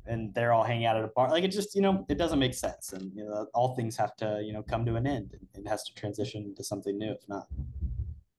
[0.09, 1.31] And they're all hanging out at a bar.
[1.31, 2.93] Like it just, you know, it doesn't make sense.
[2.93, 5.37] And you know, all things have to, you know, come to an end.
[5.55, 7.47] It has to transition to something new, if not.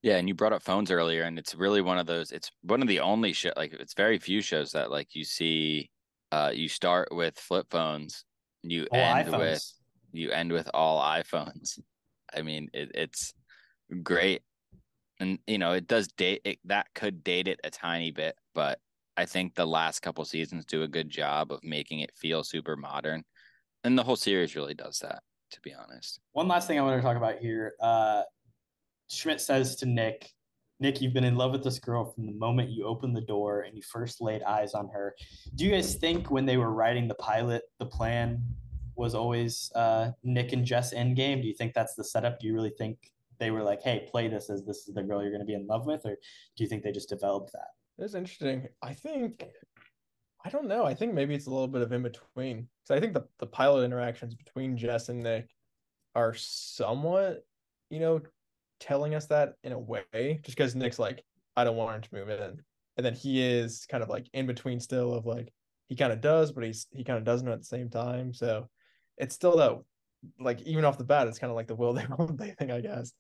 [0.02, 2.32] Yeah, and you brought up phones earlier, and it's really one of those.
[2.32, 5.90] It's one of the only show, like it's very few shows that like you see.
[6.32, 8.24] Uh, you start with flip phones,
[8.62, 9.40] you all end iPhones.
[9.40, 9.74] with
[10.12, 11.80] you end with all iPhones.
[12.36, 13.34] I mean, it, it's
[14.04, 14.44] great,
[15.20, 16.60] and you know it does date it.
[16.66, 18.80] That could date it a tiny bit, but
[19.20, 22.78] I think the last couple seasons do a good job of making it feel super
[22.78, 23.26] modern,
[23.84, 25.24] and the whole series really does that.
[25.52, 27.74] To be honest, one last thing I want to talk about here.
[27.82, 28.22] Uh,
[29.10, 30.32] Schmidt says to Nick,
[30.80, 33.62] Nick, you've been in love with this girl from the moment you opened the door
[33.62, 35.14] and you first laid eyes on her.
[35.56, 38.42] Do you guys think when they were writing the pilot, the plan
[38.96, 41.42] was always uh, Nick and Jess endgame?
[41.42, 42.40] Do you think that's the setup?
[42.40, 45.22] Do you really think they were like, hey, play this as this is the girl
[45.22, 46.06] you're going to be in love with?
[46.06, 46.16] Or
[46.56, 47.72] do you think they just developed that?
[48.00, 48.68] It's interesting.
[48.82, 49.43] I think
[50.45, 50.86] I don't know.
[50.86, 52.68] I think maybe it's a little bit of in between.
[52.84, 55.50] Because I think the, the pilot interactions between Jess and Nick
[56.16, 57.45] are somewhat,
[57.89, 58.22] you know,
[58.80, 60.39] telling us that in a way.
[60.43, 61.24] Just because Nick's like,
[61.58, 62.62] I don't want him to move in.
[62.95, 65.52] And then he is kind of like in between still of like
[65.88, 68.34] he kind of does, but he's he kind of doesn't at the same time.
[68.34, 68.70] So
[69.18, 69.78] it's still that
[70.39, 72.72] like even off the bat, it's kind of like the will they won't they thing,
[72.72, 73.12] I guess.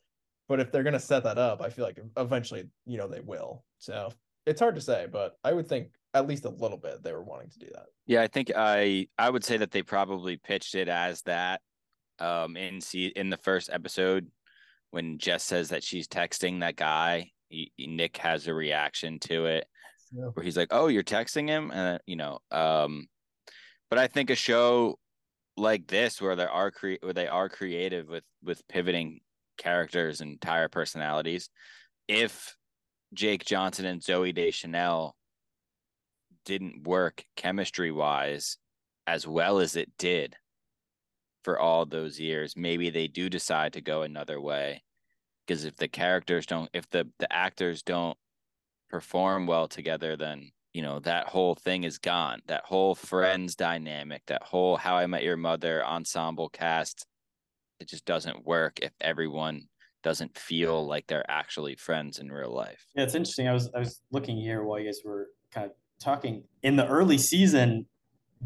[0.47, 3.63] But if they're gonna set that up, I feel like eventually, you know, they will.
[3.77, 4.09] So
[4.49, 7.23] it's hard to say, but I would think at least a little bit they were
[7.23, 7.85] wanting to do that.
[8.07, 11.61] Yeah, I think I I would say that they probably pitched it as that
[12.19, 14.27] um in see in the first episode
[14.91, 19.67] when Jess says that she's texting that guy, he, Nick has a reaction to it
[20.11, 20.25] yeah.
[20.33, 23.07] where he's like, "Oh, you're texting him," and you know, um,
[23.89, 24.97] but I think a show
[25.57, 29.19] like this where they are cre- where they are creative with with pivoting
[29.57, 31.49] characters and entire personalities,
[32.07, 32.55] if
[33.13, 35.15] Jake Johnson and Zooey Deschanel
[36.45, 38.57] didn't work chemistry wise
[39.07, 40.35] as well as it did
[41.43, 44.83] for all those years, maybe they do decide to go another way.
[45.45, 48.17] Because if the characters don't, if the the actors don't
[48.89, 52.41] perform well together, then you know that whole thing is gone.
[52.47, 57.07] That whole friends dynamic, that whole How I Met Your Mother ensemble cast,
[57.79, 59.69] it just doesn't work if everyone
[60.03, 62.85] doesn't feel like they're actually friends in real life.
[62.95, 63.47] Yeah, it's interesting.
[63.47, 66.43] I was I was looking here while you guys were kind of talking.
[66.63, 67.85] In the early season,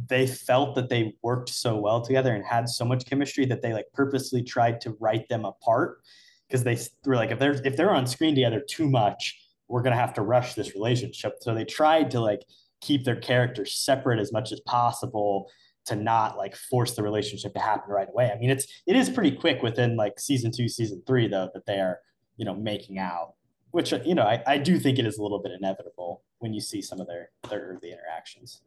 [0.10, 3.74] they felt that they worked so well together and had so much chemistry that they
[3.74, 5.99] like purposely tried to write them apart
[6.47, 9.95] because they were like if they're if they're on screen together too much, we're gonna
[9.95, 11.34] have to rush this relationship.
[11.41, 12.41] So they tried to like
[12.82, 15.49] keep their characters separate as much as possible
[15.86, 18.31] to not like force the relationship to happen right away.
[18.34, 21.65] I mean, it's it is pretty quick within like season two, season three, though, that
[21.65, 21.99] they are
[22.38, 23.34] you know making out,
[23.71, 26.53] which uh, you know I, I do think it is a little bit inevitable when
[26.53, 28.61] you see some of their their early interactions.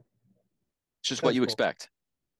[1.00, 1.44] It's just That's what you cool.
[1.44, 1.90] expect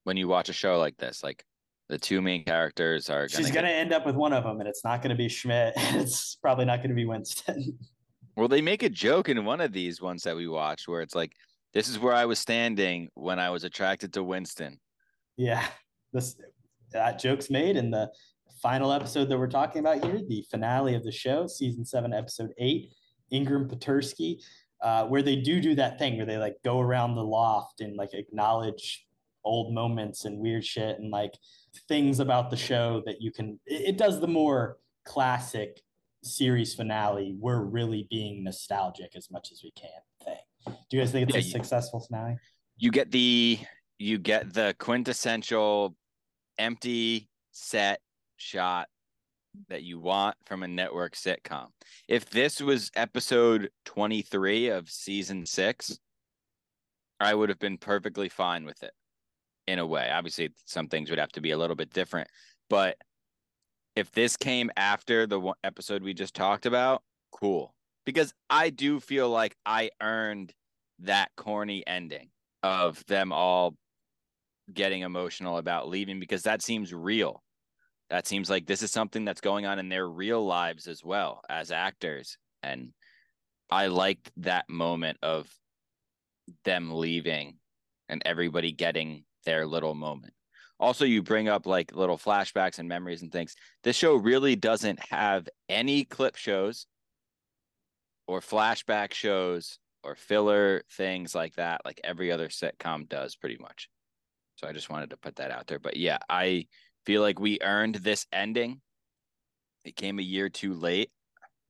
[0.05, 1.23] when you watch a show like this.
[1.23, 1.45] Like
[1.89, 3.29] the two main characters are.
[3.29, 5.75] Gonna She's gonna end up with one of them, and it's not gonna be Schmidt.
[5.77, 7.79] it's probably not gonna be Winston.
[8.37, 11.15] Well, they make a joke in one of these ones that we watched where it's
[11.15, 11.33] like
[11.75, 14.79] this is where I was standing when I was attracted to Winston.
[15.37, 15.67] Yeah,
[16.13, 16.37] this
[16.93, 18.11] that joke's made in the
[18.63, 22.53] final episode that we're talking about here, the finale of the show, season seven, episode
[22.59, 22.93] eight.
[23.33, 24.43] Engram Pattersky,
[24.83, 27.97] uh, where they do do that thing where they like go around the loft and
[27.97, 29.07] like acknowledge
[29.45, 31.33] old moments and weird shit and like
[31.89, 33.59] things about the show that you can.
[33.67, 35.81] It, it does the more classic
[36.23, 37.37] series finale.
[37.39, 39.91] We're really being nostalgic as much as we can.
[40.67, 42.39] Do you guys think it's yeah, a successful finale?
[42.77, 43.59] You get the
[43.99, 45.97] you get the quintessential
[46.59, 48.01] empty set
[48.37, 48.89] shot
[49.69, 51.69] that you want from a network sitcom.
[52.09, 55.99] If this was episode 23 of season 6,
[57.21, 58.93] I would have been perfectly fine with it
[59.67, 60.11] in a way.
[60.13, 62.29] Obviously, some things would have to be a little bit different,
[62.69, 62.99] but
[63.95, 67.03] if this came after the episode we just talked about,
[67.33, 67.75] cool.
[68.07, 70.55] Because I do feel like I earned
[71.01, 72.31] that corny ending
[72.63, 73.75] of them all
[74.73, 77.43] getting emotional about leaving because that seems real.
[78.09, 81.43] That seems like this is something that's going on in their real lives as well
[81.49, 82.39] as actors.
[82.63, 82.93] And
[83.71, 85.49] I liked that moment of
[86.65, 87.59] them leaving
[88.09, 90.33] and everybody getting their little moment.
[90.79, 93.57] Also, you bring up like little flashbacks and memories and things.
[93.83, 96.87] This show really doesn't have any clip shows
[98.27, 103.89] or flashback shows or filler things like that, like every other sitcom does pretty much.
[104.57, 105.79] So I just wanted to put that out there.
[105.79, 106.67] But yeah, I
[107.05, 108.81] feel like we earned this ending.
[109.85, 111.11] It came a year too late.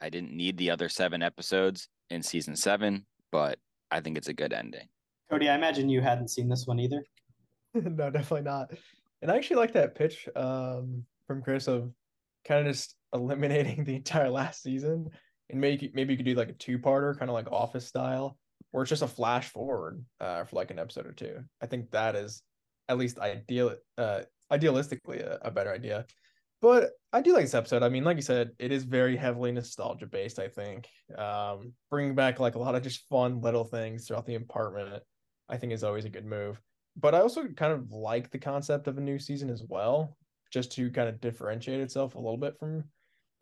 [0.01, 3.59] I didn't need the other seven episodes in season seven, but
[3.91, 4.87] I think it's a good ending.
[5.31, 7.03] Kody, I imagine you hadn't seen this one either.
[7.75, 8.71] no, definitely not.
[9.23, 11.91] And I actually like that pitch um, from Chris of
[12.47, 15.11] kind of just eliminating the entire last season
[15.51, 18.37] and maybe maybe you could do like a two parter, kind of like Office style,
[18.71, 21.39] where it's just a flash forward uh, for like an episode or two.
[21.63, 22.43] I think that is
[22.89, 24.21] at least ideal, uh,
[24.53, 26.07] idealistically a, a better idea.
[26.63, 27.83] But I do like this episode.
[27.83, 30.39] I mean, like you said, it is very heavily nostalgia based.
[30.39, 34.37] I think um, bringing back like a lot of just fun little things throughout the
[34.37, 35.03] apartment,
[35.49, 36.61] I think is always a good move.
[36.97, 40.17] But I also kind of like the concept of a new season as well,
[40.51, 42.85] just to kind of differentiate itself a little bit from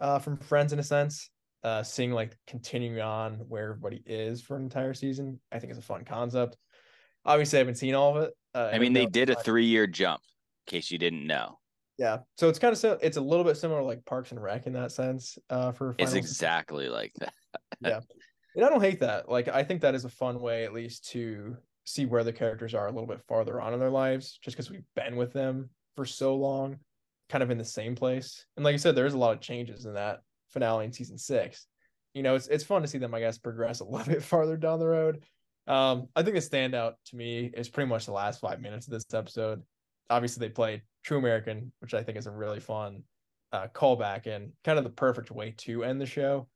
[0.00, 1.30] uh, from Friends in a sense
[1.64, 5.78] uh, seeing like continuing on where everybody is for an entire season, I think is
[5.78, 6.56] a fun concept.
[7.24, 8.34] Obviously, I haven't seen all of it.
[8.54, 10.20] Uh, I mean, they did a three-year jump,
[10.66, 11.58] in case you didn't know.
[11.96, 14.74] Yeah, so it's kind of it's a little bit similar like Parks and Rec in
[14.74, 15.38] that sense.
[15.48, 16.94] Uh, for it's exactly season.
[16.94, 17.32] like that.
[17.80, 18.00] yeah,
[18.56, 19.28] and I don't hate that.
[19.28, 22.74] Like, I think that is a fun way, at least, to see where the characters
[22.74, 25.70] are a little bit farther on in their lives, just because we've been with them
[25.96, 26.78] for so long,
[27.28, 28.44] kind of in the same place.
[28.56, 30.20] And like you said, there's a lot of changes in that
[30.54, 31.66] finale in season six.
[32.14, 34.56] You know, it's it's fun to see them, I guess, progress a little bit farther
[34.56, 35.24] down the road.
[35.66, 38.92] Um, I think the standout to me is pretty much the last five minutes of
[38.92, 39.62] this episode.
[40.08, 43.02] Obviously, they played True American, which I think is a really fun
[43.52, 46.48] uh, callback and kind of the perfect way to end the show.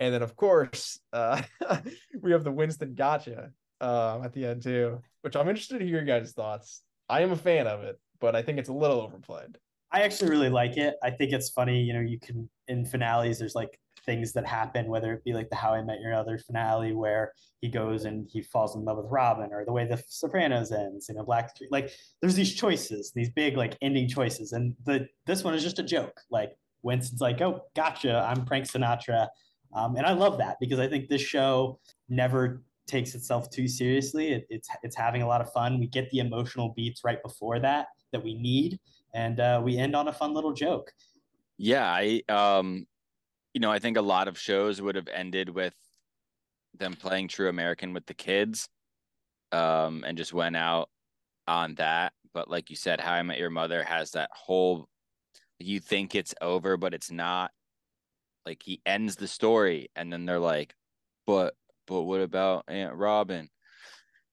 [0.00, 1.42] And then, of course, uh,
[2.20, 5.96] we have the Winston gotcha uh, at the end too, which I'm interested to hear
[5.96, 6.82] your guys' thoughts.
[7.08, 9.58] I am a fan of it, but I think it's a little overplayed.
[9.90, 10.96] I actually really like it.
[11.02, 11.80] I think it's funny.
[11.80, 13.38] You know, you can in finales.
[13.38, 16.38] There's like things that happen, whether it be like the How I Met Your Mother
[16.38, 20.02] finale where he goes and he falls in love with Robin, or the way the
[20.08, 21.08] Sopranos ends.
[21.08, 21.72] You know, Black Street.
[21.72, 25.78] like there's these choices, these big like ending choices, and the this one is just
[25.78, 26.20] a joke.
[26.30, 29.28] Like Winston's like, "Oh, gotcha, I'm Frank Sinatra,"
[29.74, 34.32] um, and I love that because I think this show never takes itself too seriously.
[34.32, 35.78] It, it's it's having a lot of fun.
[35.80, 38.78] We get the emotional beats right before that that we need
[39.14, 40.92] and uh, we end on a fun little joke.
[41.56, 42.86] Yeah, I um,
[43.54, 45.74] you know, I think a lot of shows would have ended with
[46.78, 48.68] them playing True American with the kids,
[49.52, 50.88] um, and just went out
[51.46, 52.12] on that.
[52.32, 54.88] But like you said, How I Met Your Mother has that whole.
[55.58, 57.50] You think it's over, but it's not.
[58.46, 60.74] Like he ends the story, and then they're like,
[61.26, 61.54] "But,
[61.86, 63.48] but what about Aunt Robin?"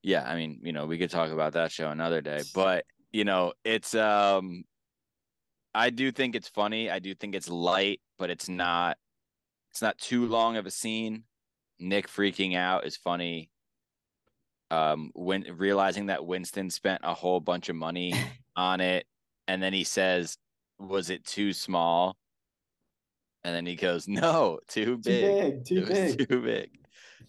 [0.04, 2.86] Yeah, I mean, you know, we could talk about that show another day, but
[3.16, 4.66] you know, it's um
[5.74, 6.90] I do think it's funny.
[6.90, 8.98] I do think it's light, but it's not
[9.72, 11.24] it's not too long of a scene.
[11.80, 13.50] Nick freaking out is funny.
[14.70, 18.14] Um when realizing that Winston spent a whole bunch of money
[18.58, 19.06] on it
[19.48, 20.38] and then he says,
[20.78, 22.18] "Was it too small?"
[23.46, 25.64] And then he goes, "No, too big.
[25.64, 25.86] Too big.
[25.86, 25.86] Too
[26.18, 26.30] big.
[26.30, 26.70] Too big."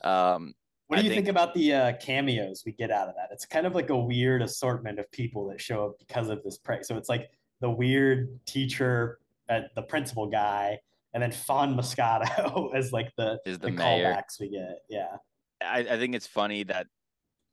[0.02, 0.54] Um
[0.88, 3.28] what do you think, think, about the uh, cameos we get out of that?
[3.32, 6.58] It's kind of like a weird assortment of people that show up because of this
[6.58, 6.86] price.
[6.86, 7.30] So it's like
[7.60, 9.18] the weird teacher,
[9.48, 10.78] uh, the principal guy,
[11.12, 14.78] and then Fawn Moscato as like the, is the, the callbacks we get.
[14.88, 15.16] Yeah,
[15.60, 16.86] I, I think it's funny that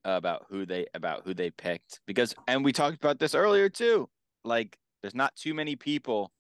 [0.06, 3.68] uh, about who they about who they picked because, and we talked about this earlier
[3.68, 4.10] too.
[4.44, 6.32] Like, there's not too many people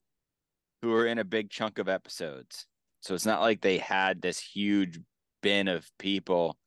[0.81, 2.67] who are in a big chunk of episodes,
[2.99, 4.99] so it's not like they had this huge
[5.41, 6.57] bin of people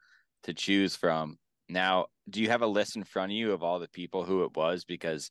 [0.46, 1.38] to choose from.
[1.68, 4.44] Now, do you have a list in front of you of all the people who
[4.44, 4.84] it was?
[4.84, 5.30] Because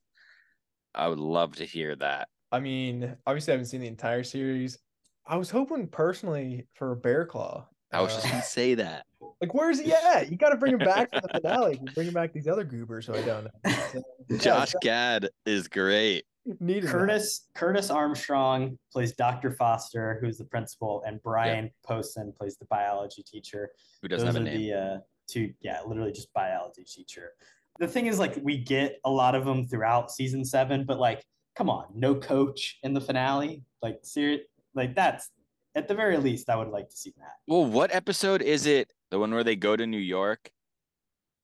[0.94, 2.30] I would love to hear that.
[2.52, 4.78] I mean, obviously, I haven't seen the entire series.
[5.26, 7.68] I was hoping personally for a Bear Claw.
[7.92, 9.06] I was uh, just gonna say that.
[9.42, 10.30] Like, where's he at?
[10.30, 11.80] You got to bring him back for the finale.
[11.94, 13.74] Bring him back these other goobers who I don't know.
[14.28, 16.26] So, Josh yeah, Gad is great.
[16.60, 16.92] Needed that.
[16.92, 19.52] Curtis Curtis Armstrong plays Dr.
[19.52, 23.72] Foster, who's the principal, and Brian Posehn plays the biology teacher.
[24.02, 24.60] Who doesn't Those have a name?
[24.60, 27.32] the uh, two, yeah, literally just biology teacher.
[27.80, 31.26] The thing is, like, we get a lot of them throughout season seven, but like,
[31.56, 34.42] come on, no coach in the finale, like, serious,
[34.76, 35.30] like that's
[35.76, 37.34] at the very least, I would like to see that.
[37.48, 38.92] Well, what episode is it?
[39.12, 40.50] The one where they go to New York?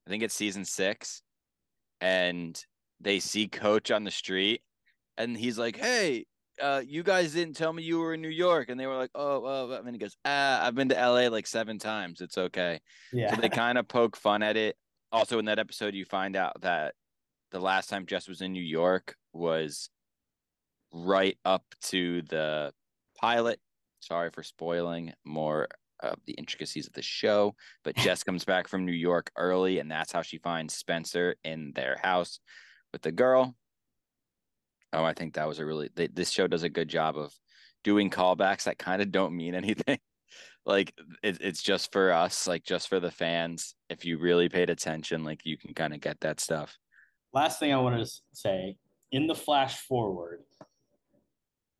[0.07, 1.21] I think it's season six.
[1.99, 2.63] And
[2.99, 4.61] they see Coach on the street.
[5.17, 6.25] And he's like, Hey,
[6.61, 8.69] uh, you guys didn't tell me you were in New York.
[8.69, 11.27] And they were like, Oh, oh, and then he goes, Ah, I've been to LA
[11.27, 12.21] like seven times.
[12.21, 12.79] It's okay.
[13.11, 14.75] Yeah, So they kind of poke fun at it.
[15.11, 16.95] Also, in that episode, you find out that
[17.51, 19.89] the last time Jess was in New York was
[20.93, 22.73] right up to the
[23.19, 23.59] pilot.
[23.99, 25.67] Sorry for spoiling more
[26.01, 29.91] of the intricacies of the show, but Jess comes back from New York early, and
[29.91, 32.39] that's how she finds Spencer in their house
[32.91, 33.55] with the girl.
[34.93, 37.33] Oh, I think that was a really they, this show does a good job of
[37.83, 39.99] doing callbacks that kind of don't mean anything.
[40.65, 43.75] like it, it's just for us, like just for the fans.
[43.89, 46.77] If you really paid attention, like you can kind of get that stuff.
[47.33, 48.75] last thing I wanted to say
[49.11, 50.41] in the flash forward,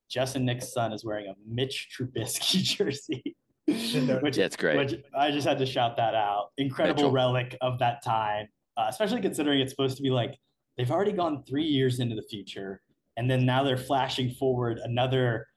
[0.10, 3.36] Jess and Nick's son is wearing a Mitch Trubisky jersey,
[3.66, 4.78] which, Yeah, it's great.
[4.78, 6.50] which I just had to shout that out.
[6.58, 7.12] Incredible Mitchell.
[7.12, 8.48] relic of that time,
[8.78, 10.38] uh, especially considering it's supposed to be like
[10.78, 12.82] they've already gone three years into the future,
[13.22, 15.48] and then now they're flashing forward another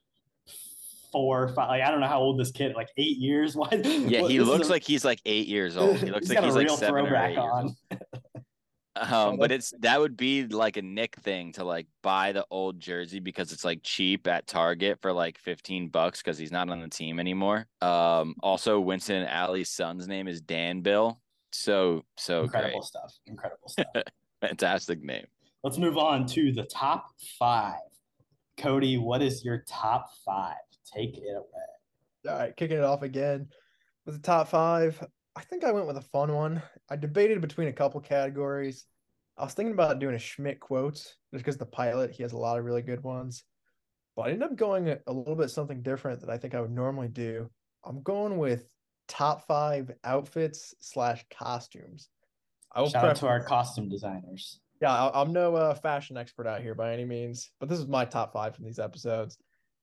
[1.10, 1.70] four, five.
[1.70, 3.56] Like I don't know how old this kid, like eight years.
[3.56, 3.68] Why?
[3.72, 5.96] Yeah, he looks a- like he's like eight years old.
[5.96, 7.64] He looks he's like he's a like real seven or throwback eight years on.
[7.64, 7.76] old.
[8.96, 12.78] Um, but it's that would be like a Nick thing to like buy the old
[12.78, 16.80] jersey because it's like cheap at Target for like 15 bucks because he's not on
[16.80, 17.66] the team anymore.
[17.80, 21.20] Um, also Winston and Allie's son's name is Dan Bill.
[21.50, 23.12] So so Incredible stuff.
[23.26, 23.86] Incredible stuff.
[24.40, 25.26] Fantastic name.
[25.64, 27.06] Let's move on to the top
[27.38, 27.80] five.
[28.58, 30.58] Kody, what is your top five?
[30.94, 32.28] Take it away.
[32.28, 33.48] All right, kicking it off again
[34.04, 35.02] with the top five.
[35.34, 36.62] I think I went with a fun one.
[36.90, 38.84] I debated between a couple categories.
[39.38, 42.38] I was thinking about doing a Schmidt quotes just because the pilot he has a
[42.38, 43.42] lot of really good ones,
[44.16, 46.72] but I ended up going a, little bit something different that I think I would
[46.72, 47.48] normally do.
[47.86, 48.68] I'm going with
[49.08, 52.10] top five outfits slash costumes.
[52.70, 54.60] I will Shout out to our costume designers.
[54.80, 58.04] Yeah, I'm no uh, fashion expert out here by any means, but this is my
[58.04, 59.38] top five from these episodes.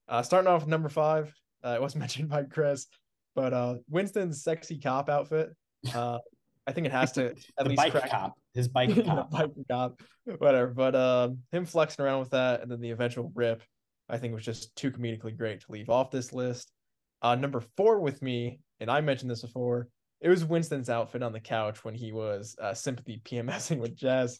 [0.07, 1.33] Uh, starting off with number five,
[1.63, 2.87] uh, it was mentioned by Chris,
[3.35, 5.55] but uh, Winston's sexy cop outfit.
[5.93, 6.19] Uh,
[6.67, 8.33] I think it has to at least bike crack cop.
[8.53, 9.31] His bike cop.
[9.31, 10.01] biker cop,
[10.37, 10.67] whatever.
[10.67, 13.63] But um, him flexing around with that, and then the eventual rip,
[14.09, 16.71] I think was just too comedically great to leave off this list.
[17.21, 19.87] Uh, number four with me, and I mentioned this before.
[20.21, 24.39] It was Winston's outfit on the couch when he was uh, sympathy PMSing with Jess.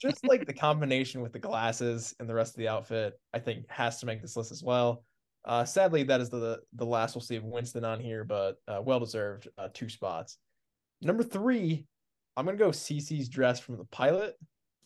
[0.00, 3.68] just like the combination with the glasses and the rest of the outfit, I think
[3.68, 5.02] has to make this list as well.
[5.44, 8.80] Uh, sadly, that is the the last we'll see of Winston on here, but uh,
[8.82, 10.36] well deserved uh, two spots.
[11.00, 11.86] Number three,
[12.36, 14.36] I'm gonna go Cece's dress from the pilot.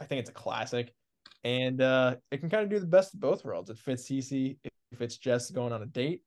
[0.00, 0.94] I think it's a classic,
[1.42, 3.70] and uh, it can kind of do the best of both worlds.
[3.70, 6.22] It fits Cece, It fits Jess going on a date.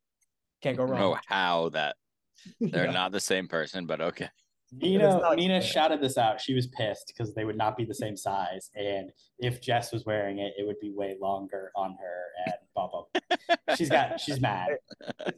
[0.62, 1.00] Can't go wrong.
[1.00, 1.96] know how that
[2.60, 2.92] they're Yeah.
[2.92, 4.30] not the same person, but okay.
[4.72, 6.42] Nina, not Nina shouted this out.
[6.42, 8.72] She was pissed because they would not be the same size.
[8.76, 12.88] And if Jess was wearing it, it would be way longer on her and blah
[12.90, 13.04] blah.
[13.14, 13.76] blah.
[13.78, 14.70] She's got she's mad.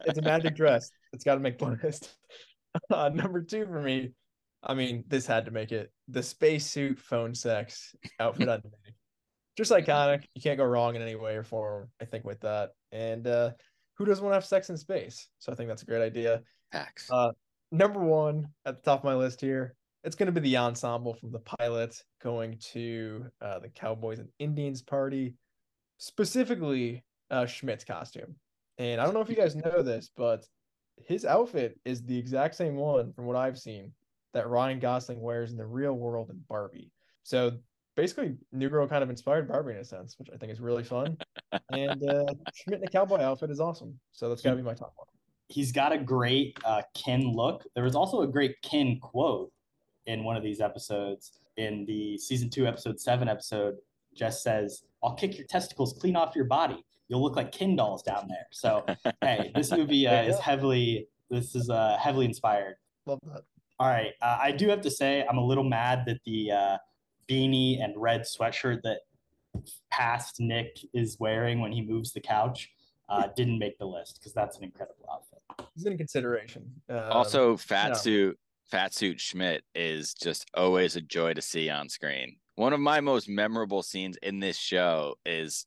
[0.06, 0.91] it's a magic dress.
[1.14, 2.16] It's got to make the list.
[2.91, 4.12] Uh, number two for me,
[4.62, 5.91] I mean, this had to make it.
[6.10, 8.93] The spacesuit phone sex outfit on Nick.
[9.58, 10.26] Just iconic.
[10.36, 12.72] You can't go wrong in any way or form, I think, with that.
[12.91, 13.52] And uh,
[13.98, 15.28] who doesn't want to have sex in space?
[15.39, 16.43] So I think that's a great idea.
[16.72, 17.09] Facts.
[17.11, 17.32] Uh,
[17.72, 21.13] number one at the top of my list here, it's going to be the ensemble
[21.13, 25.36] from the pilot going to uh, the Cowboys and Indians party,
[25.97, 28.36] specifically uh, Schmidt's costume.
[28.78, 30.45] And I don't know if you guys know this, but
[31.05, 33.91] his outfit is the exact same one from what I've seen
[34.34, 36.91] that Ryan Gosling wears in the real world in Barbie.
[37.24, 37.51] So
[37.95, 40.84] basically, New Girl kind of inspired Barbie in a sense, which I think is really
[40.84, 41.18] fun.
[41.72, 43.99] and uh, Schmidt in the cowboy outfit is awesome.
[44.11, 45.07] So that's got to be my top one.
[45.50, 47.64] He's got a great uh, Ken look.
[47.74, 49.52] There was also a great Ken quote
[50.06, 51.39] in one of these episodes.
[51.58, 53.76] In the season two, episode seven episode,
[54.14, 56.84] Jess says, "I'll kick your testicles clean off your body.
[57.08, 58.86] You'll look like Ken dolls down there." So
[59.22, 62.76] hey, this movie uh, is heavily this is uh, heavily inspired.
[63.06, 63.41] Love that.
[63.80, 66.78] All right, uh, I do have to say I'm a little mad that the uh,
[67.30, 69.02] beanie and red sweatshirt that
[69.91, 72.72] past Nick is wearing when he moves the couch
[73.10, 75.39] uh, didn't make the list because that's an incredible outfit.
[75.76, 76.70] He's in consideration.
[76.89, 77.93] Um, also, fat yeah.
[77.93, 78.39] suit,
[78.70, 82.38] fat suit Schmidt is just always a joy to see on screen.
[82.55, 85.66] One of my most memorable scenes in this show is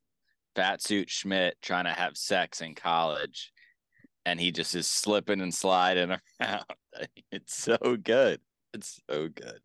[0.54, 3.52] fat suit Schmidt trying to have sex in college,
[4.26, 6.10] and he just is slipping and sliding
[6.40, 6.64] around.
[7.30, 8.40] It's so good.
[8.74, 9.60] It's so good.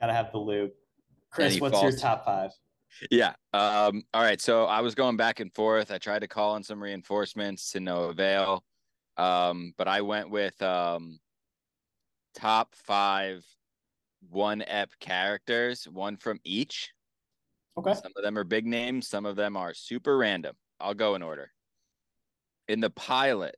[0.00, 0.72] Gotta have the lube.
[1.30, 2.50] Chris, he what's your top five?
[3.10, 3.34] Yeah.
[3.52, 4.40] Um, all right.
[4.40, 5.90] So I was going back and forth.
[5.90, 8.64] I tried to call in some reinforcements to no avail.
[9.16, 11.18] Um, but I went with um
[12.34, 13.44] top five
[14.30, 16.92] one ep characters, one from each.
[17.76, 17.94] Okay.
[17.94, 20.54] Some of them are big names, some of them are super random.
[20.80, 21.50] I'll go in order.
[22.68, 23.56] In the pilot,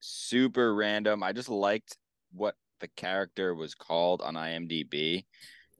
[0.00, 1.22] super random.
[1.22, 1.96] I just liked
[2.32, 5.24] what the character was called on IMDb.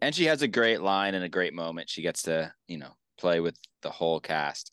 [0.03, 1.88] And she has a great line and a great moment.
[1.88, 4.72] She gets to, you know, play with the whole cast.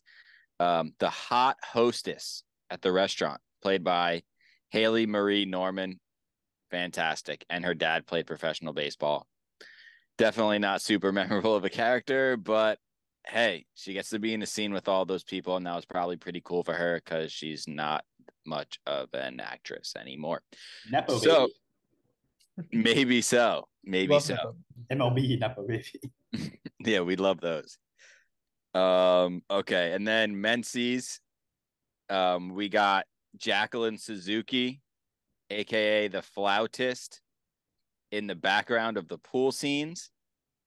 [0.58, 4.22] Um, the hot hostess at the restaurant, played by
[4.70, 6.00] Haley Marie Norman.
[6.72, 7.46] Fantastic.
[7.48, 9.28] And her dad played professional baseball.
[10.18, 12.80] Definitely not super memorable of a character, but
[13.24, 15.86] hey, she gets to be in a scene with all those people, and that was
[15.86, 18.04] probably pretty cool for her because she's not
[18.44, 20.42] much of an actress anymore.
[20.90, 21.52] Nepo So- baby.
[22.72, 23.66] Maybe so.
[23.84, 24.34] Maybe Love so.
[24.88, 24.98] that.
[24.98, 25.84] MLB Nepo baby.
[26.84, 27.76] Yeah, we love those.
[28.74, 31.20] Um, okay, and then Menzies.
[32.08, 33.04] Um, we got
[33.36, 34.80] Jacqueline Suzuki,
[35.50, 37.20] aka the flautist,
[38.12, 40.10] in the background of the pool scenes.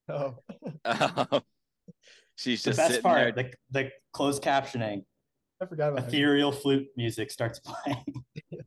[0.07, 0.35] Oh,
[0.85, 1.41] Um,
[2.35, 3.51] she's The just best sitting part, there.
[3.71, 5.03] the, the closed captioning,
[5.61, 6.07] I forgot about it.
[6.09, 8.03] ethereal flute music starts playing.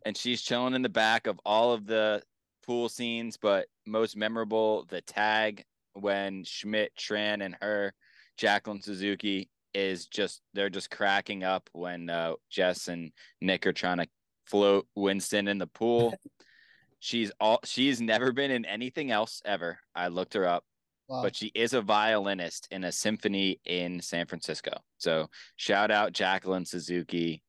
[0.05, 2.23] and she's chilling in the back of all of the
[2.67, 5.65] pool scenes, but most memorable, the tag
[5.95, 7.95] when Schmidt, Tran, and her,
[8.37, 13.99] Jacqueline Suzuki, is just they're just cracking up when uh, Jess and Nick are trying
[13.99, 14.07] to
[14.47, 16.15] float Winston in the pool.
[16.99, 19.79] she's all she's never been in anything else ever.
[19.95, 20.65] I looked her up,
[21.09, 21.23] Wow.
[21.23, 24.73] but she is a violinist in a symphony in San Francisco.
[24.99, 27.43] So shout out Jacqueline Suzuki.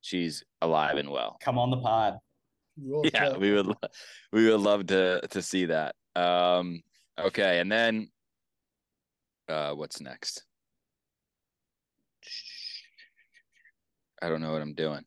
[0.00, 2.18] She's alive and well Come on the pod.
[2.82, 3.36] Roll yeah check.
[3.38, 3.74] we would lo-
[4.32, 6.82] we would love to to see that um
[7.18, 8.08] okay and then
[9.48, 10.42] uh what's next
[14.22, 15.04] i don't know what i'm doing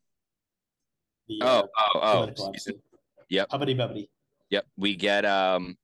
[1.28, 2.80] The, oh uh, oh oh political excuse me.
[2.80, 2.82] episode.
[3.30, 3.48] Yep.
[3.50, 4.08] Hubbity bubbity.
[4.50, 5.76] yep we get um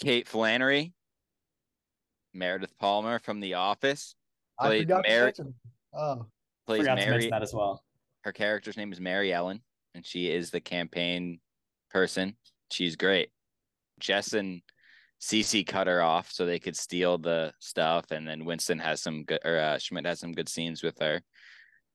[0.00, 0.92] kate flannery
[2.32, 4.14] meredith palmer from the office
[4.58, 5.54] I played forgot to Mary- mention.
[5.94, 6.26] Oh,
[6.66, 7.82] plays Forgot to mary mention that as well.
[8.24, 9.60] her character's name is Mary Ellen,
[9.94, 11.40] and she is the campaign
[11.90, 12.36] person.
[12.70, 13.30] She's great.
[14.00, 14.62] Jess and
[15.20, 19.24] Cece cut her off so they could steal the stuff, and then Winston has some
[19.24, 21.20] good, or uh, Schmidt has some good scenes with her.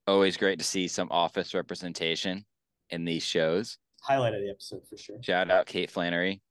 [0.08, 2.46] Always great to see some office representation
[2.90, 3.78] in these shows.
[4.02, 5.18] Highlight of the episode for sure.
[5.22, 6.42] Shout out Kate Flannery.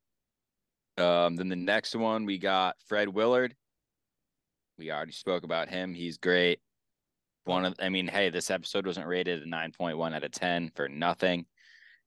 [0.99, 3.55] Um, then the next one we got Fred Willard.
[4.79, 5.95] We already spoke about him.
[5.95, 6.61] He's great.
[7.47, 10.33] One of, I mean, hey, this episode wasn't rated a nine point one out of
[10.33, 11.47] ten for nothing.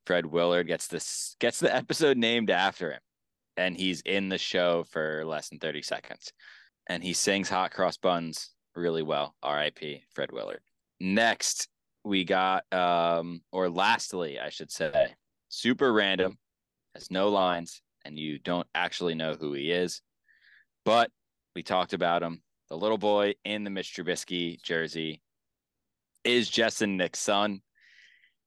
[0.06, 3.00] Fred Willard gets this gets the episode named after him,
[3.56, 6.34] and he's in the show for less than thirty seconds,
[6.88, 9.34] and he sings "Hot Cross Buns" really well.
[9.42, 10.04] R.I.P.
[10.14, 10.60] Fred Willard.
[11.00, 11.70] Next,
[12.04, 15.16] we got, um, or lastly, I should say,
[15.48, 16.38] super random,
[16.96, 20.02] has no lines, and you don't actually know who he is,
[20.84, 21.12] but
[21.56, 22.42] we talked about him.
[22.70, 25.22] The little boy in the Mitch Trubisky jersey
[26.24, 27.62] is Jess and Nick's son.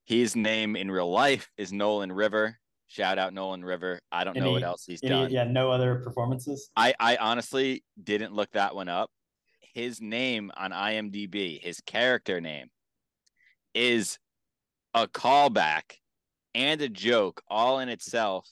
[0.05, 2.59] His name in real life is Nolan River.
[2.89, 4.01] Shout out Nolan River.
[4.11, 5.31] I don't know what else he's Any, done.
[5.31, 6.69] yeah, no other performances.
[6.77, 9.11] I, I honestly didn't look that one up.
[9.75, 12.69] His name on IMDb, his character name,
[13.75, 14.19] is
[14.93, 15.95] a callback
[16.55, 18.47] and a joke all in itself.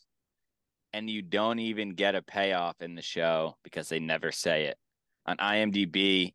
[0.94, 4.78] And you don't even get a payoff in the show because they never say it.
[5.26, 6.32] On IMDb,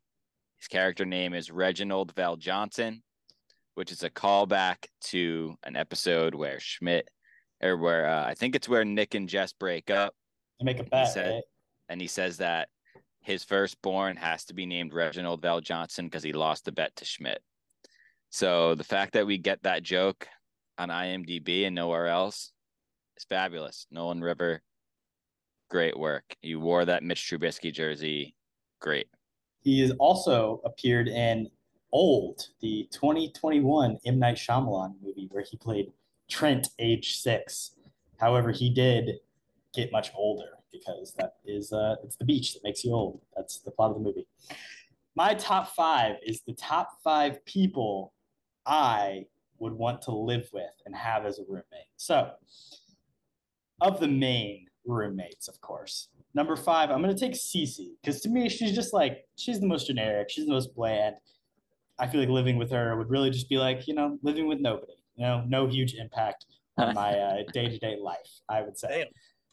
[0.58, 3.00] his character name is Reginald VelJohnson,
[3.74, 7.08] which is a callback to an episode where Schmidt,
[7.62, 10.14] or where uh, I think it's where Nick and Jess break up
[10.60, 11.42] I make a bet, said- right?
[11.88, 12.68] and he says that
[13.20, 17.42] his firstborn has to be named Reginald VelJohnson because he lost the bet to Schmidt.
[18.30, 20.28] So the fact that we get that joke
[20.78, 22.52] on IMDb and nowhere else
[23.16, 23.86] is fabulous.
[23.90, 24.62] Nolan River,
[25.70, 26.24] great work.
[26.42, 28.34] You wore that Mitch Trubisky jersey,
[28.80, 29.08] great.
[29.66, 31.50] He has also appeared in
[31.90, 34.18] Old, the 2021 M.
[34.20, 35.92] Night Shyamalan movie where he played
[36.30, 37.72] Trent, age six.
[38.20, 39.18] However, he did
[39.74, 43.20] get much older because that is uh, it's the beach that makes you old.
[43.36, 44.28] That's the plot of the movie.
[45.16, 48.12] My top five is the top five people
[48.66, 49.26] I
[49.58, 51.90] would want to live with and have as a roommate.
[51.96, 52.30] So,
[53.80, 56.06] of the main roommates, of course.
[56.36, 59.86] Number five, I'm gonna take Cece because to me she's just like she's the most
[59.86, 61.16] generic, she's the most bland.
[61.98, 64.60] I feel like living with her would really just be like, you know, living with
[64.60, 64.92] nobody.
[65.14, 66.44] You know, no huge impact
[66.76, 69.06] on my uh, day-to-day life, I would say.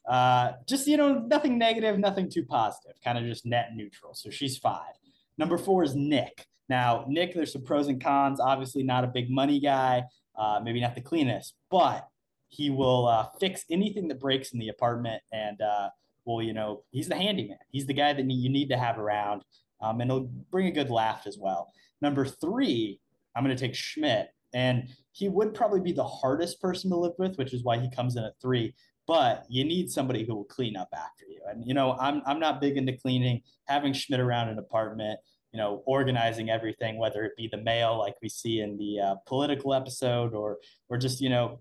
[0.06, 4.14] Uh, just you know, nothing negative, nothing too positive, kind of just net neutral.
[4.14, 4.94] So she's five.
[5.38, 6.46] Number four is Nick.
[6.68, 8.42] Now, Nick, there's some pros and cons.
[8.42, 10.04] Obviously, not a big money guy,
[10.38, 12.10] uh, maybe not the cleanest, but
[12.50, 15.88] he will uh, fix anything that breaks in the apartment and uh,
[16.26, 17.58] well, you know, he's the handyman.
[17.72, 19.44] He's the guy that you need to have around,
[19.82, 21.72] um, and he'll bring a good laugh as well.
[22.02, 23.00] Number three,
[23.36, 27.14] I'm going to take Schmidt, and he would probably be the hardest person to live
[27.18, 28.74] with, which is why he comes in at three.
[29.06, 31.42] But you need somebody who will clean up after you.
[31.50, 33.42] And you know, I'm I'm not big into cleaning.
[33.66, 35.20] Having Schmidt around an apartment,
[35.52, 39.16] you know, organizing everything, whether it be the mail like we see in the uh,
[39.26, 41.60] political episode, or or just you know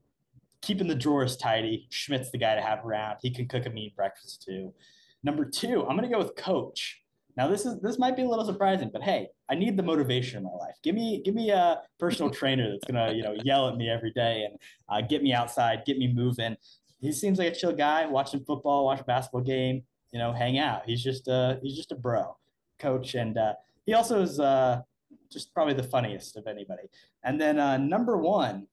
[0.62, 1.86] keeping the drawers tidy.
[1.90, 3.18] Schmidt's the guy to have around.
[3.20, 4.72] He can cook a mean breakfast too.
[5.22, 7.02] Number two, I'm gonna go with coach.
[7.36, 10.38] Now this is this might be a little surprising, but hey, I need the motivation
[10.38, 10.76] in my life.
[10.82, 14.12] Give me give me a personal trainer that's gonna you know yell at me every
[14.12, 14.58] day and
[14.88, 16.56] uh, get me outside, get me moving.
[17.00, 18.06] He seems like a chill guy.
[18.06, 19.82] Watching football, watch a basketball game,
[20.12, 20.82] you know, hang out.
[20.86, 22.36] He's just uh he's just a bro,
[22.78, 23.54] coach, and uh,
[23.86, 24.82] he also is uh,
[25.30, 26.84] just probably the funniest of anybody.
[27.24, 28.66] And then uh, number one,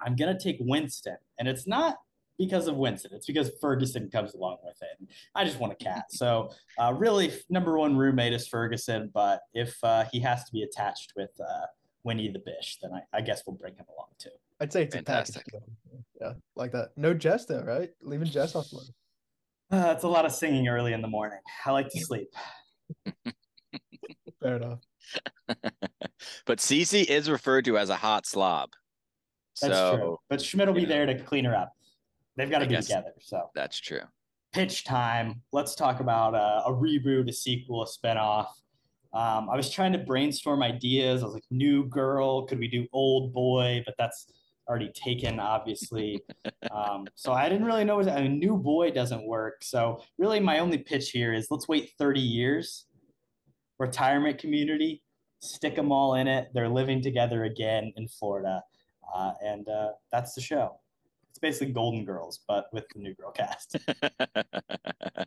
[0.00, 1.96] I'm gonna take Winston, and it's not
[2.38, 3.12] because of Winston.
[3.14, 5.08] It's because Ferguson comes along with it.
[5.34, 6.06] I just want a cat.
[6.10, 9.10] So uh, really, number one roommate is Ferguson.
[9.12, 11.66] But if uh, he has to be attached with uh,
[12.02, 14.30] Winnie the Bish, then I, I, guess we'll bring him along too.
[14.60, 15.44] I'd say it's fantastic.
[16.20, 16.90] Yeah, like that.
[16.96, 17.90] No Jess though, right?
[18.02, 18.92] Leaving Jess off the list.
[19.70, 21.40] Uh, it's a lot of singing early in the morning.
[21.64, 22.28] I like to sleep.
[24.42, 24.80] Fair enough.
[26.46, 28.70] but Cece is referred to as a hot slob.
[29.60, 30.18] That's so, true.
[30.28, 31.72] But Schmidt will be know, there to clean her up.
[32.36, 33.12] They've got to be together.
[33.20, 34.00] So that's true.
[34.52, 35.42] Pitch time.
[35.52, 38.46] Let's talk about uh, a reboot, a sequel, a spinoff.
[39.12, 41.22] Um, I was trying to brainstorm ideas.
[41.22, 42.46] I was like, new girl.
[42.46, 43.82] Could we do old boy?
[43.86, 44.26] But that's
[44.68, 46.20] already taken, obviously.
[46.70, 48.00] um, so I didn't really know.
[48.00, 49.62] A new boy doesn't work.
[49.62, 52.86] So really, my only pitch here is let's wait 30 years.
[53.78, 55.02] Retirement community,
[55.40, 56.48] stick them all in it.
[56.54, 58.62] They're living together again in Florida.
[59.12, 60.78] Uh, and uh, that's the show.
[61.30, 63.76] It's basically Golden Girls, but with the new girl cast.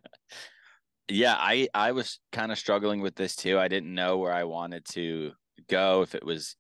[1.10, 3.60] yeah, I I was kind of struggling with this too.
[3.60, 5.34] I didn't know where I wanted to
[5.68, 6.02] go.
[6.02, 6.56] If it was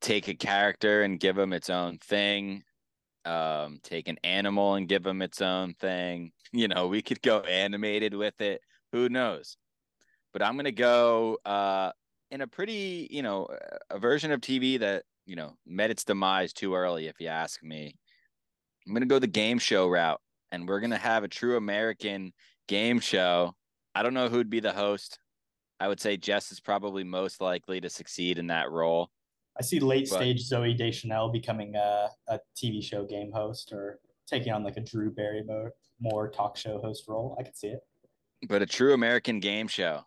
[0.00, 2.62] take a character and give them its own thing,
[3.24, 6.32] um, take an animal and give them its own thing.
[6.56, 8.60] You know, we could go animated with it.
[8.92, 9.56] Who knows?
[10.32, 11.90] But I'm gonna go uh,
[12.30, 13.48] in a pretty, you know,
[13.90, 17.62] a version of TV that you know, met its demise too early, if you ask
[17.62, 17.96] me.
[18.86, 20.20] I'm gonna go the game show route,
[20.52, 22.32] and we're gonna have a true American
[22.68, 23.54] game show.
[23.94, 25.18] I don't know who'd be the host.
[25.80, 29.10] I would say Jess is probably most likely to succeed in that role.
[29.58, 34.00] I see late but, stage Zooey Deschanel becoming a, a TV show game host or
[34.26, 37.36] taking on like a Drew Barrymore more talk show host role.
[37.38, 37.80] I could see it.
[38.48, 40.02] But a true American game show,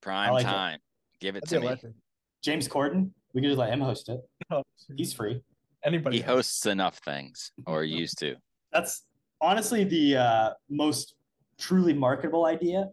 [0.00, 0.76] prime like time.
[0.76, 0.80] It.
[1.20, 1.66] Give it That's to me.
[1.66, 1.94] Legend.
[2.42, 3.10] James Corden.
[3.36, 4.20] We could just let him host it.
[4.50, 4.62] Oh,
[4.96, 5.42] He's free.
[5.84, 8.36] Anybody he hosts enough things or used to.
[8.72, 9.04] That's
[9.42, 11.16] honestly the uh, most
[11.58, 12.86] truly marketable idea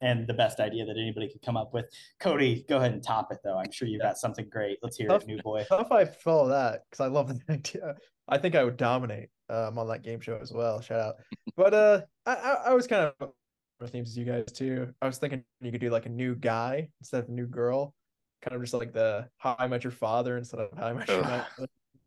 [0.00, 1.86] and the best idea that anybody could come up with.
[2.22, 3.58] Kody, go ahead and top it though.
[3.58, 4.78] I'm sure you've got something great.
[4.82, 5.66] Let's hear tough, it, new boy.
[5.68, 7.96] Tough I follow that because I love the idea.
[8.28, 10.80] I think I would dominate um, on that game show as well.
[10.80, 11.14] Shout out.
[11.54, 14.88] But uh, I, I, I was kind of themes as you guys too.
[15.02, 17.94] I was thinking you could do like a new guy instead of a new girl
[18.42, 21.08] kind of just like the How I Met Your Father instead of How I Met
[21.08, 21.46] Your Mother.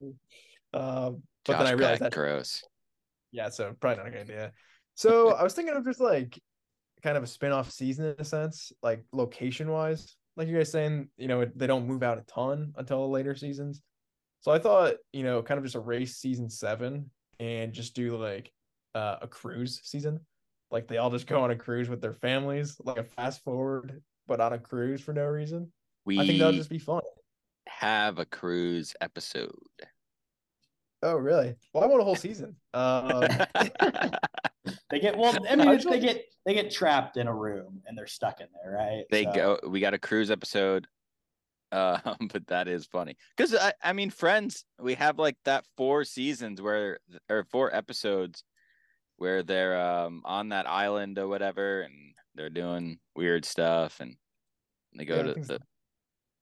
[0.74, 2.62] Um, but Josh then I realized that gross.
[3.32, 4.52] Yeah, so probably not a good idea.
[4.96, 6.38] So I was thinking of just like
[7.02, 10.18] kind of a spin-off season in a sense, like location wise.
[10.36, 13.82] Like you guys saying, you know, they don't move out a ton until later seasons.
[14.42, 17.10] So I thought, you know, kind of just erase season seven
[17.40, 18.52] and just do like
[18.94, 20.20] uh, a cruise season.
[20.72, 24.02] Like they all just go on a cruise with their families, like a fast forward,
[24.28, 25.72] but on a cruise for no reason.
[26.06, 27.02] We I think that'll just be fun.
[27.68, 29.52] Have a cruise episode.
[31.02, 31.56] Oh, really?
[31.74, 32.56] Well, I want a whole season.
[32.74, 33.22] Um...
[34.90, 35.36] they get well.
[35.50, 38.74] I mean, they get they get trapped in a room and they're stuck in there,
[38.74, 39.04] right?
[39.12, 39.34] They so.
[39.34, 39.60] go.
[39.68, 40.88] We got a cruise episode.
[41.72, 42.00] Uh,
[42.32, 44.66] but that is funny because I, I mean, Friends.
[44.80, 47.00] We have like that four seasons where
[47.30, 48.44] or four episodes
[49.18, 54.16] where they're um on that island or whatever, and they're doing weird stuff, and
[54.96, 55.60] they go yeah, to the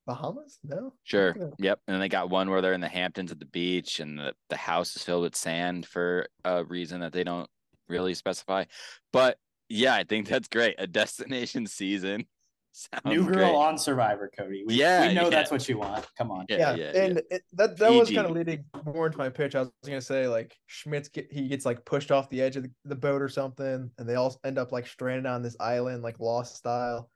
[0.06, 0.60] Bahamas?
[0.64, 0.94] No.
[1.04, 1.36] Sure.
[1.60, 1.80] Yep.
[1.88, 4.58] And they got one where they're in the Hamptons at the beach and the, the
[4.58, 7.50] house is filled with sand for a reason that they don't
[7.88, 8.66] really specify.
[9.12, 9.38] But
[9.70, 10.76] yeah, I think that's great.
[10.78, 12.26] A destination season
[12.74, 13.56] Sounds New girl great.
[13.56, 14.64] on Survivor, Kody.
[14.66, 15.30] We, Yeah, we know yeah.
[15.30, 16.08] that's what you want.
[16.18, 16.46] Come on.
[16.50, 17.04] Yeah, Yeah, yeah, yeah.
[17.04, 19.54] and It, that that was kind of leading more into my pitch.
[19.54, 22.64] I was gonna say like Schmitz get he gets like pushed off the edge of
[22.64, 26.02] the, the boat or something, and they all end up like stranded on this island,
[26.02, 27.12] like Lost style,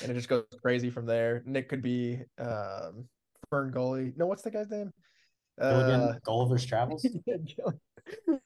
[0.00, 1.42] and it just goes crazy from there.
[1.44, 3.08] Nick could be um
[3.50, 4.12] Fern Gully.
[4.16, 4.92] No, what's the guy's name?
[5.60, 7.02] Gilligan, Uh, Gulliver's Travels.
[7.26, 7.80] Gilligan.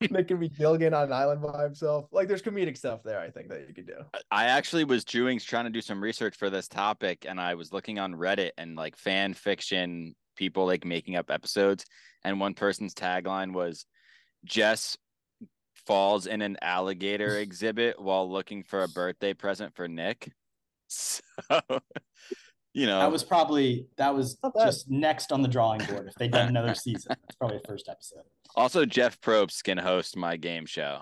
[0.10, 2.06] Nick could be Gilligan on an island by himself.
[2.12, 3.20] Like there's comedic stuff there.
[3.20, 4.05] I think that you could do.
[4.31, 7.73] I actually was doing trying to do some research for this topic, and I was
[7.73, 11.86] looking on Reddit and like fan fiction people like making up episodes,
[12.24, 13.86] and one person's tagline was
[14.44, 14.97] Jess
[15.86, 20.31] falls in an alligator exhibit while looking for a birthday present for Nick.
[20.89, 21.21] So,
[22.75, 26.07] you know, That was probably that was just next on the drawing board.
[26.09, 28.23] If they'd done another season, it's probably the first episode.
[28.55, 31.01] also Jeff Probst can host my game show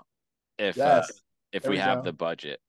[0.57, 1.03] if uh,
[1.51, 2.03] if There we we have go.
[2.05, 2.59] the budget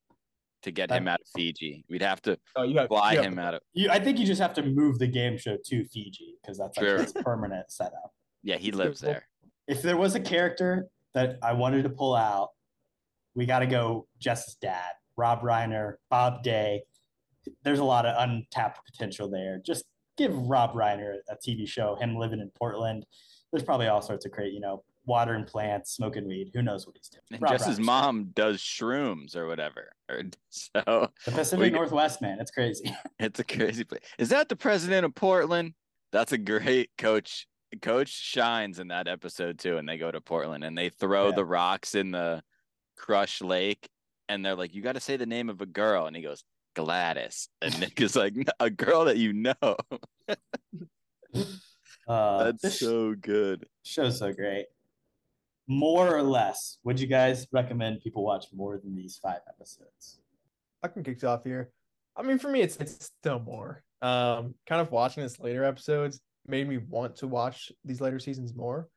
[0.63, 1.85] to get That- him out of Fiji.
[1.89, 4.01] We'd have to Oh, you have fly you have him to- out of You, I
[4.01, 7.13] think you just have to move the game show to Fiji because that's like his
[7.13, 8.13] permanent setup.
[8.43, 9.29] yeah, he lives there.
[9.69, 12.51] If there was a character that I wanted to pull out,
[13.35, 16.83] we got to go Jess's dad, Rob Reiner, Bob Day.
[17.63, 19.59] There's a lot of untapped potential there.
[19.65, 19.85] Just
[20.17, 23.05] give Rob Reiner a TV show, him living in Portland.
[23.53, 26.51] There's probably all sorts of great, you know, watering plants, smoking weed.
[26.53, 27.23] Who knows what he's doing?
[27.33, 29.93] And Rob Jess's Reiner's mom does shrooms or whatever.
[30.51, 32.39] So The Pacific We- Northwest, man.
[32.41, 32.95] It's crazy.
[33.19, 34.03] it's a crazy place.
[34.19, 35.75] Is that the president of Portland?
[36.13, 37.47] That's a great coach.
[37.83, 41.35] Coach shines in that episode too, and they go to Portland and they throw Yeah.
[41.37, 42.43] the rocks in the
[42.97, 43.89] Crush Lake,
[44.29, 46.43] and they're like, "You got to say the name of a girl," and he goes,
[46.77, 49.77] "Gladys," and Nick is like, "A girl that you know."
[52.09, 53.67] Uh, That's so good.
[53.83, 54.67] show's so great.
[55.67, 60.21] More or less, would you guys recommend people watch more than these five episodes?
[60.85, 61.73] I can kick it off here.
[62.17, 63.83] I mean, for me, it's it's still more.
[64.03, 68.55] Um, kind of watching this later episodes made me want to watch these later seasons
[68.55, 68.89] more.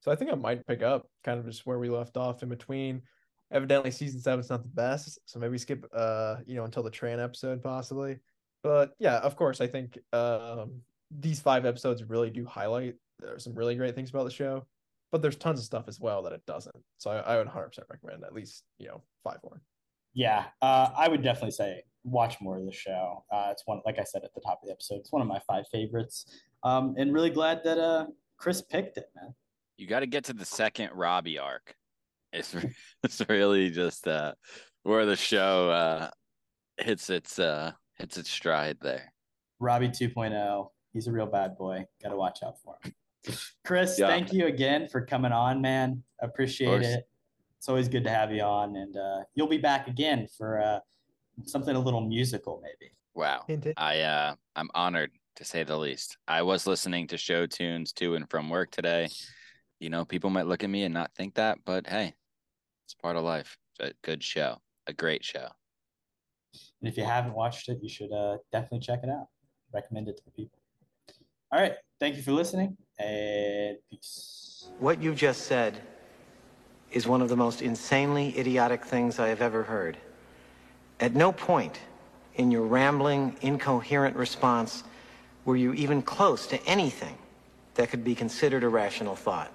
[0.00, 2.48] So I think I might pick up kind of just where we left off in
[2.48, 3.02] between.
[3.54, 7.22] Evidently, season seven's not the best, so maybe skip uh, you know, until the Tran
[7.22, 8.18] episode possibly.
[8.62, 13.38] But yeah, of course, I think um these five episodes really do highlight there are
[13.38, 14.66] some really great things about the show,
[15.12, 16.74] but there's tons of stuff as well that it doesn't.
[16.98, 19.62] So I, I would 100% recommend at least you know five more.
[20.12, 23.24] Yeah, uh, I would definitely say watch more of the show.
[23.32, 25.28] Uh, it's one, like I said at the top of the episode, it's one of
[25.28, 26.26] my five favorites.
[26.62, 28.06] Um, and really glad that uh,
[28.36, 29.34] Chris picked it, man.
[29.76, 31.74] You got to get to the second Robbie arc.
[32.34, 32.54] It's
[33.04, 34.34] it's really just uh
[34.82, 36.10] where the show uh
[36.78, 39.12] hits its uh hits its stride there.
[39.60, 41.86] Robbie 2.0, he's a real bad boy.
[42.02, 42.92] Got to watch out for him.
[43.64, 44.08] Chris, Yeah.
[44.08, 46.02] thank you again for coming on, man.
[46.20, 47.08] Appreciate it.
[47.56, 50.80] It's always good to have you on, and uh, you'll be back again for uh,
[51.46, 52.92] something a little musical, maybe.
[53.14, 53.44] Wow.
[53.46, 53.68] Hint.
[53.78, 56.18] I uh I'm honored to say the least.
[56.28, 59.08] I was listening to show tunes to and from work today.
[59.78, 62.14] You know, people might look at me and not think that, but hey,
[62.84, 63.56] it's part of life.
[63.78, 65.48] It's a good show, a great show.
[66.80, 69.28] And if you haven't watched it, you should uh, definitely check it out.
[69.72, 70.58] Recommend it to the people.
[71.50, 71.74] All right.
[72.00, 74.68] Thank you for listening, and peace.
[74.78, 75.80] What you just said
[76.90, 79.96] is one of the most insanely idiotic things I have ever heard.
[81.00, 81.80] At no point
[82.34, 84.84] in your rambling, incoherent response
[85.44, 87.16] were you even close to anything
[87.74, 89.52] that could be considered a rational thought.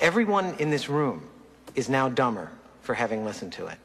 [0.00, 1.28] Everyone in this room
[1.74, 2.50] is now dumber
[2.80, 3.78] for having listened to it.